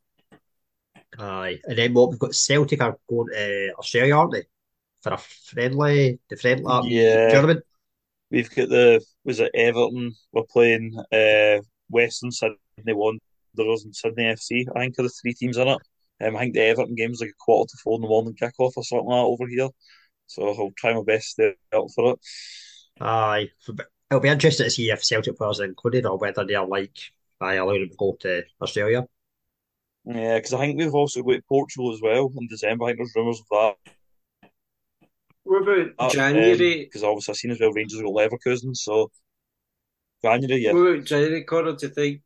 [1.19, 4.45] Aye, and then what we've got Celtic are going to Australia, aren't they?
[5.03, 7.29] For a friendly, the friendly uh, Yeah.
[7.31, 7.65] tournament.
[8.31, 10.15] We've got the was it Everton?
[10.33, 13.23] We're playing uh, Western Sydney Wanderers
[13.59, 14.65] and Sydney FC.
[14.75, 15.79] I think are the three teams in it.
[16.21, 18.73] Um, I think the Everton game's like a quarter to four in the morning kickoff
[18.77, 19.69] or something like that over here.
[20.27, 22.19] So I'll try my best to stay up for it.
[23.01, 23.49] Aye,
[24.11, 26.97] it'll be interesting to see if Celtic players are included or whether they're like,
[27.41, 29.07] I allow them to go to Australia.
[30.05, 32.85] Yeah, because I think we've also got Portugal as well in December.
[32.85, 33.47] I think there's rumours of
[33.85, 33.93] that.
[35.45, 36.85] What about Uh, January?
[36.85, 38.77] Because obviously I've seen as well Rangers got Leverkusen.
[38.77, 39.11] So
[40.23, 40.73] January, yeah.
[40.73, 41.77] What about January, Connor?
[41.77, 42.23] Do you think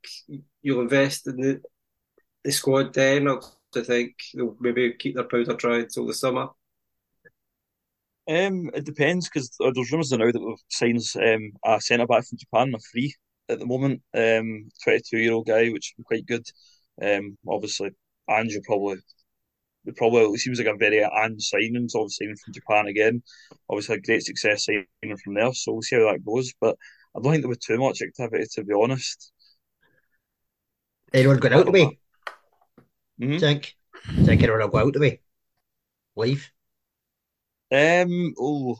[0.62, 1.60] you'll invest in the,
[2.44, 3.40] the squad then, or
[3.72, 6.48] do you think they'll maybe keep their powder dry until the summer?
[8.28, 12.38] Um, it depends because there's rumours now that we've signed um, a centre back from
[12.38, 13.14] Japan, a free
[13.48, 14.02] at the moment.
[14.14, 16.46] Um, 22 year old guy, which would be quite good.
[17.02, 17.90] Um, obviously,
[18.30, 18.98] Ange probably,
[19.86, 23.22] it probably seems like a very Ange signing, so obviously signing from Japan again.
[23.68, 26.52] Obviously, had great success signing from there, so we'll see how that goes.
[26.60, 26.76] But
[27.16, 29.31] I don't think there was too much activity, to be honest.
[31.14, 31.98] Anyone going out to me?
[33.20, 33.40] Mhm.
[33.40, 33.76] Think?
[34.24, 35.20] Think anyone will go out to me?
[36.16, 36.50] Leave?
[37.70, 38.76] Um, oh,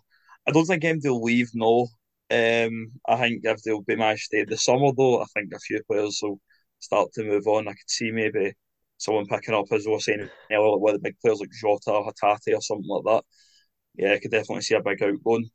[0.47, 1.51] I don't think MD will leave.
[1.55, 1.89] No,
[2.31, 5.83] um, I think if they'll be to stay the summer though, I think a few
[5.85, 6.41] players will
[6.79, 7.69] start to move on.
[7.69, 8.55] I could see maybe
[8.99, 11.93] someone picking up, as we were saying earlier, one of the big players like Jota
[11.93, 13.25] or Hatate or something like that.
[13.97, 15.51] Yeah, I could definitely see a big outgoing.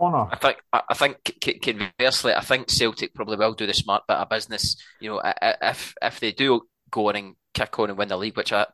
[0.00, 4.16] Connor, I think I think conversely, I think Celtic probably will do the smart bit
[4.16, 4.76] of business.
[4.98, 5.22] You know,
[5.62, 8.66] if if they do go on and kick on and win the league, which I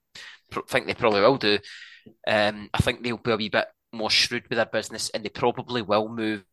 [0.69, 1.59] think they probably will do,
[2.29, 5.29] um, I think they'll be a wee bit more shrewd with their business, and they
[5.29, 6.45] probably will move.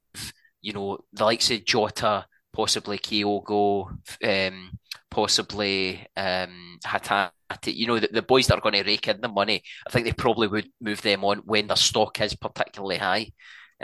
[0.61, 4.71] You know, the likes of Jota, possibly Kyogo, um,
[5.11, 6.79] possibly um.
[7.67, 9.61] You know, the, the boys that are going to rake in the money.
[9.85, 13.31] I think they probably would move them on when their stock is particularly high.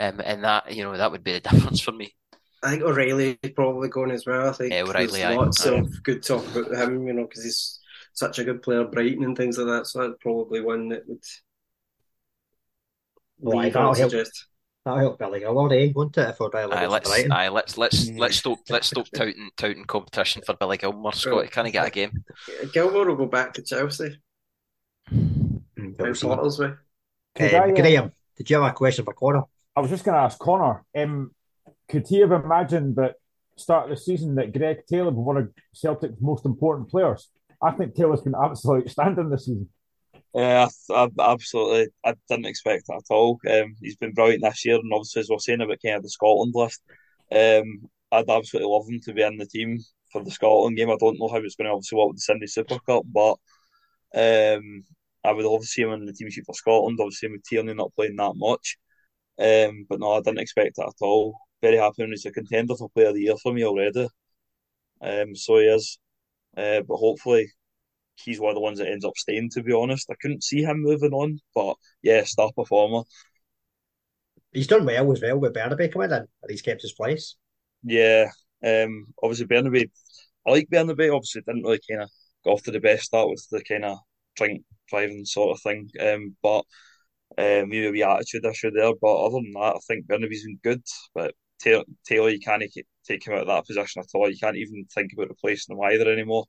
[0.00, 2.14] Um, and that, you know, that would be the difference for me.
[2.62, 4.48] I think O'Riley's probably going as well.
[4.48, 5.34] I think Yeah, O'Riley, there's aye.
[5.36, 5.76] lots Aye.
[5.78, 7.80] of good talk about him, you know, because he's
[8.12, 9.86] such a good player, Brighton and things like that.
[9.86, 11.22] So that's probably one that would
[13.38, 14.10] Well, leave, that'll I'd help.
[14.10, 14.46] suggest.
[14.84, 15.92] That'll help Billy Gilmour, eh?
[15.94, 16.28] Won't it?
[16.28, 17.32] If O'Riley Aye, to let's, Brighton.
[17.32, 18.18] aye, let's, let's, Mhm.
[18.18, 21.12] let's stop, let's stop touting, touting competition for Billy Gilmour.
[21.14, 22.24] Scott, he can't get a game.
[22.72, 24.20] Gilmour will go back to Chelsea.
[25.78, 26.26] Mm, we'll How see.
[26.28, 26.72] Potter's way.
[27.34, 29.44] could Um, uh, Graham, did you have a question for Connor?
[29.80, 31.30] I was just going to ask Connor, um,
[31.88, 33.14] could he have imagined that
[33.56, 37.30] start of the season that Greg Taylor was one of Celtic's most important players?
[37.62, 39.70] I think Taylor's been absolutely outstanding this season.
[40.34, 41.86] Yeah, I, I absolutely.
[42.04, 43.40] I didn't expect that at all.
[43.50, 46.10] Um, he's been brilliant this year, and obviously, as we're saying about kind of the
[46.10, 46.82] Scotland list,
[47.32, 49.78] um, I'd absolutely love him to be in the team
[50.12, 50.90] for the Scotland game.
[50.90, 53.38] I don't know how it's going to obviously work with the Sunday Super Cup, but
[54.14, 54.84] um,
[55.24, 56.98] I would love to see him in the team sheet for Scotland.
[57.00, 58.76] Obviously, with Tierney not playing that much,
[59.40, 61.38] um, but no, I didn't expect that at all.
[61.62, 64.08] Very happy, and he's a contender for Player of the Year for me already.
[65.00, 65.98] Um, so he is,
[66.56, 67.50] uh, but hopefully
[68.16, 69.50] he's one of the ones that ends up staying.
[69.50, 73.02] To be honest, I couldn't see him moving on, but yeah, star performer.
[74.52, 77.36] He's done well as well with Bernabei coming in, and he's kept his place.
[77.82, 78.30] Yeah,
[78.64, 79.90] um, obviously Bernabei,
[80.46, 81.14] I like Bernabei.
[81.14, 82.10] Obviously, didn't really kind of
[82.44, 83.98] go off to the best start with the kind of
[84.36, 85.88] drink driving sort of thing.
[86.00, 86.64] Um, but
[87.38, 88.92] um, maybe a wee attitude issue there.
[89.00, 90.82] But other than that, I think Bernabei's been good.
[91.14, 92.62] But Taylor, Taylor you can't
[93.06, 94.30] take him out of that position at all.
[94.30, 96.46] You can't even think about replacing him either anymore.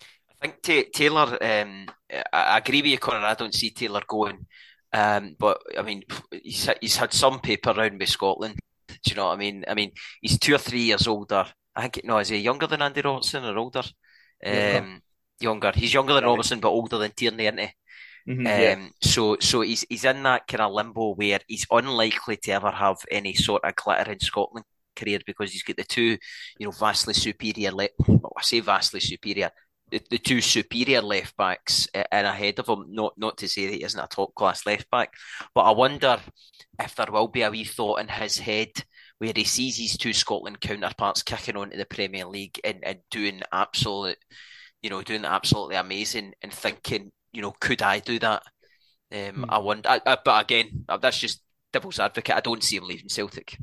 [0.00, 1.86] I think Ta Taylor, um,
[2.32, 3.24] I, agree with you, Connor.
[3.24, 4.46] I don't see Taylor going.
[4.92, 6.02] Um, but I mean,
[6.42, 8.58] he's had- he's had some paper round with Scotland.
[8.88, 9.64] Do you know what I mean?
[9.66, 11.46] I mean, he's two or three years older.
[11.74, 13.82] I think no, is he younger than Andy Robertson or older?
[14.44, 15.00] Um,
[15.40, 15.72] younger.
[15.74, 16.24] He's younger than.
[16.24, 17.68] Robertson, but older than Tierney, isn't he?
[18.26, 18.74] Mhm, yeah.
[18.74, 22.70] Um, so so he's he's in that kind of limbo where he's unlikely to ever
[22.70, 24.66] have any sort of glitter in Scotland
[24.96, 26.18] career because he's got the two,
[26.58, 27.70] you know, vastly superior.
[27.72, 29.50] Le- well, I say vastly superior.
[29.90, 32.86] The, the two superior left backs uh, in ahead of him.
[32.88, 35.14] Not not to say that he isn't a top class left back,
[35.54, 36.18] but I wonder
[36.80, 38.70] if there will be a wee thought in his head
[39.18, 42.98] where he sees his two Scotland counterparts kicking on to the Premier League and, and
[43.10, 44.18] doing absolute,
[44.82, 48.42] you know, doing absolutely amazing and thinking, you know, could I do that?
[49.12, 49.50] Um, Hmm.
[49.50, 51.42] I wonder, I, I, but again, uh, that's just
[51.72, 52.36] devil's advocate.
[52.36, 53.58] I don't see him leaving Celtic.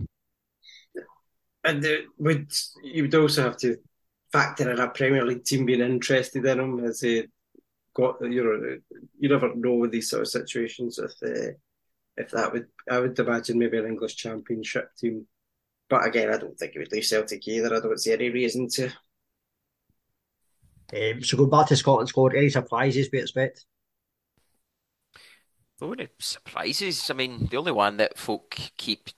[1.63, 2.51] And uh, would
[2.83, 3.77] you would also have to
[4.31, 7.27] factor in a Premier League team being interested in him as a
[7.95, 8.77] got you know
[9.19, 11.53] you never know with these sort of situations if uh,
[12.17, 15.27] if that would I would imagine maybe an English Championship team.
[15.89, 17.75] But again, I don't think he would leave Celtic either.
[17.75, 18.91] I don't see any reason to.
[20.94, 23.66] Um, so going back to Scotland squad, any surprises we expect?
[25.82, 27.10] Oh, surprises.
[27.10, 29.10] I mean, the only one that folk keep,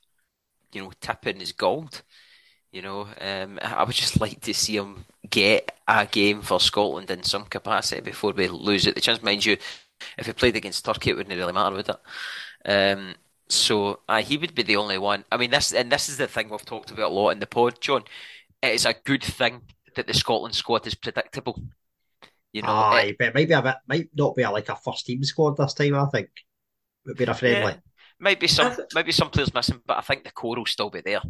[0.73, 2.02] you know, tipping is Gauld.
[2.72, 7.10] You know, um, I would just like to see him get a game for Scotland
[7.10, 8.95] in some capacity before we lose it.
[8.95, 9.57] The chance, mind you,
[10.18, 11.98] if we played against Turkey, it wouldn't really matter, would it?
[12.65, 13.15] Um,
[13.49, 15.26] so uh, he would be the only one.
[15.31, 17.48] I mean, this and this is the thing we've talked about a lot in the
[17.48, 18.03] pod, John.
[18.61, 19.61] It is a good thing
[19.95, 21.61] that the Scotland squad is predictable.
[22.53, 24.69] You know, Aye, it- but it might be a bit, might not be a, like
[24.69, 25.95] a first team squad this time.
[25.95, 26.27] I think
[27.05, 27.72] it would be a friendly.
[27.73, 27.77] yeah,
[28.19, 30.57] might be some, I th- might be some players missing, but I think the core
[30.57, 31.22] will still be there.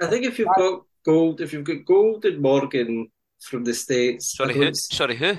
[0.00, 3.10] I think if you've got Gauld, if you've got Gauld and Morgan
[3.40, 4.72] from the States, Sorry, who?
[4.74, 5.36] Sorry, who?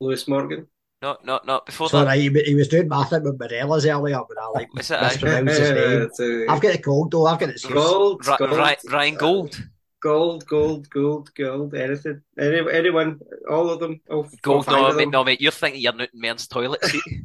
[0.00, 0.66] Lewis Morgan.
[1.00, 2.16] Not, not, not before So that.
[2.18, 5.00] he, he was doing math with Morella's earlier, but I like Was it?
[5.00, 6.08] mispronounced his name.
[6.12, 7.26] So- uh, I've got the gold though.
[7.26, 9.56] I've got the gold, Ra- gold, Ry- Ryan Gauld.
[10.00, 13.20] Gold, gold, gold, gold, anything, any, anyone,
[13.50, 15.10] all of them, all, all Gold, five no, mate, them.
[15.10, 15.40] no, mate.
[15.40, 17.02] You're thinking you're Newton Men's toilet seat.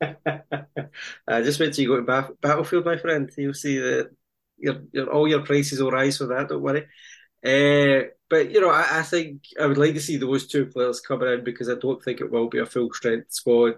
[0.00, 3.30] uh, just wait till you go to Ba- Battlefield, my friend.
[3.36, 4.10] You'll see that
[4.58, 6.48] your, your all your prices will rise for that.
[6.48, 6.86] Don't worry.
[7.44, 11.00] Uh, but you know, I, I think I would like to see those two players
[11.00, 13.76] coming in because I don't think it will be a full strength squad.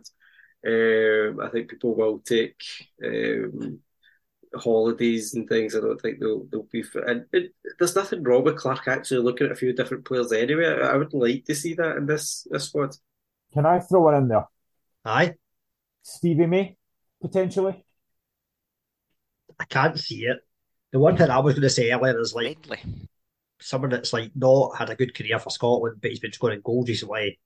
[0.65, 2.61] Um, I think people will take
[3.05, 3.81] um,
[4.55, 5.75] holidays and things.
[5.77, 6.85] I don't think they'll they'll be.
[7.07, 10.67] And it, there's nothing wrong with Clark actually looking at a few different players anyway.
[10.67, 12.97] I, I would like to see that in this this squad.
[13.55, 14.47] Can I throw one in there?
[15.05, 15.35] Aye,
[16.03, 16.77] Stevie May,
[17.21, 17.85] potentially.
[19.59, 20.39] I can't see it.
[20.93, 23.09] The one thing I was going to say earlier is like Friendly.
[23.61, 26.89] someone that's like not had a good career for Scotland, but he's been scoring goals
[26.89, 27.41] recently.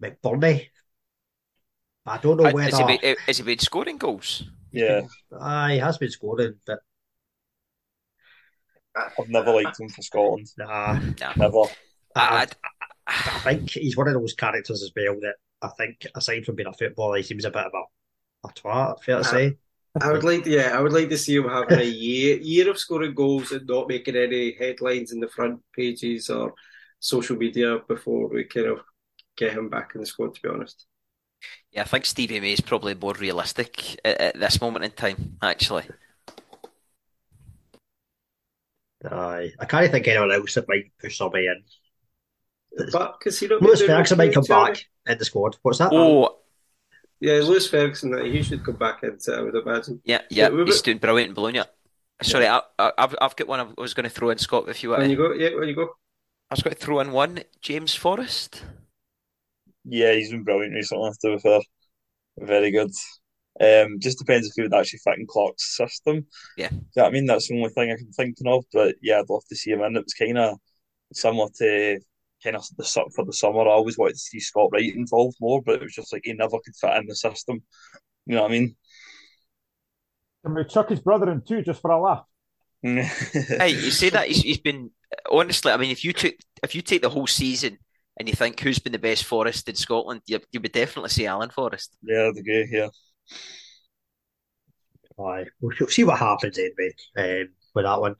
[0.00, 0.70] McBurnie.
[2.06, 4.44] I don't know Uh, whether Has he, been, has he been scoring goals?
[4.74, 5.02] Yeah,
[5.40, 6.80] Aye, he has been scoring, but
[8.96, 10.46] I've never liked him for Scotland.
[10.56, 11.32] nah, Nah.
[11.36, 11.58] Never.
[12.14, 12.46] I, I,
[13.06, 16.68] I think he's one of those characters as well that I think, aside from being
[16.68, 19.02] a footballer, he seems a bit of a, a twat.
[19.02, 19.56] Fair to Uh, say.
[20.00, 22.70] I would like to, yeah, I would like to see him having a year year
[22.70, 26.54] of scoring goals and not making any headlines in the front pages or
[27.00, 28.80] social media before we kind of
[29.36, 30.34] get him back in the squad.
[30.34, 30.86] To be honest,
[31.72, 35.36] yeah, I think Stevie May is probably more realistic at, at this moment in time,
[35.42, 35.84] actually.
[39.10, 41.62] Aye, I can't think anyone else that might push somebody in.
[42.92, 45.56] but because he not Lewis Ferguson might come much, have back in the squad.
[45.62, 45.90] What's that?
[45.92, 46.38] Oh,
[47.20, 47.28] he?
[47.28, 49.32] Yeah, Lewis Ferguson, uh, he should come back into.
[49.32, 50.00] it, I would imagine.
[50.04, 51.62] yeah, yeah, we- he's doing brilliant in Bologna.
[52.22, 54.82] Sorry, I, I, I've, I've got one I was going to throw in, Scott, if
[54.82, 55.02] you want.
[55.02, 55.82] When you go, yeah, when you go.
[56.50, 58.62] I was going to throw in one, James Forrest.
[59.84, 61.60] Yeah, he's been brilliant recently, to be fair.
[62.38, 62.90] Very good.
[63.60, 66.26] Um, just depends if he would actually fit in Clark's system.
[66.56, 66.68] Yeah.
[66.70, 67.26] Do you know what I mean?
[67.26, 68.64] That's the only thing I can think of.
[68.72, 69.96] But yeah, I'd love to see him in.
[69.96, 70.58] It was kind of
[71.12, 72.00] similar to
[72.42, 73.60] kind of the su- for the summer.
[73.60, 76.32] I always wanted to see Scott Wright involved more, but it was just like he
[76.32, 77.62] never could fit in the system.
[78.26, 78.76] You know what I mean?
[80.44, 82.24] Can we chuck his brother in too, just for a laugh?
[82.84, 84.90] Hey, you say that he's, he's been
[85.30, 85.72] honestly.
[85.72, 87.78] I mean, if you took if you take the whole season
[88.18, 91.26] and you think who's been the best Forrest in Scotland, you, you would definitely say
[91.26, 91.96] Alan Forrest.
[92.02, 92.68] Yeah, the agree.
[92.70, 92.88] Yeah.
[95.18, 98.16] Aye, we'll see what happens anyway um, with that one.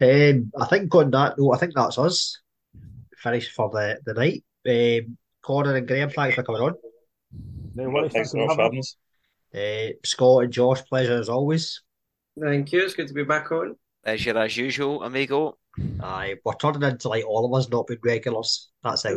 [0.00, 2.38] Um, I think on that note, I think that's us
[3.16, 4.44] finished for the, the night.
[4.68, 6.74] Um, Connor and Graham, thanks for coming on.
[7.74, 8.96] No worries, Thanks thanks for having having us.
[9.54, 9.60] us.
[9.60, 11.82] Uh, Scott and Josh, pleasure as always.
[12.40, 12.82] Thank you.
[12.84, 13.76] It's good to be back on.
[14.04, 15.56] Pleasure as usual, amigo.
[16.02, 18.70] Aye, we're turning into like all of us not being regulars.
[18.82, 19.16] That's how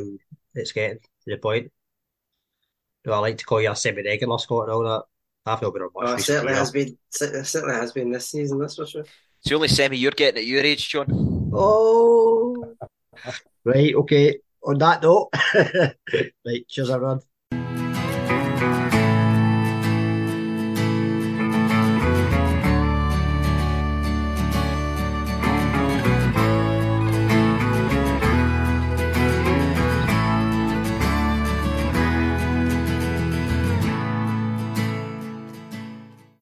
[0.54, 1.72] it's getting to the point.
[3.04, 5.04] Do I like to call you a semi-regular, Scott, and all that?
[5.46, 6.60] I've not been on much Oh, it certainly yeah.
[6.60, 6.98] has been.
[7.12, 8.58] Certainly has been this season.
[8.60, 9.02] That's for sure.
[9.02, 11.06] It's the only semi you're getting at your age, John.
[11.54, 12.76] Oh,
[13.64, 14.40] right, okay.
[14.64, 17.20] On that note, right, cheers everyone.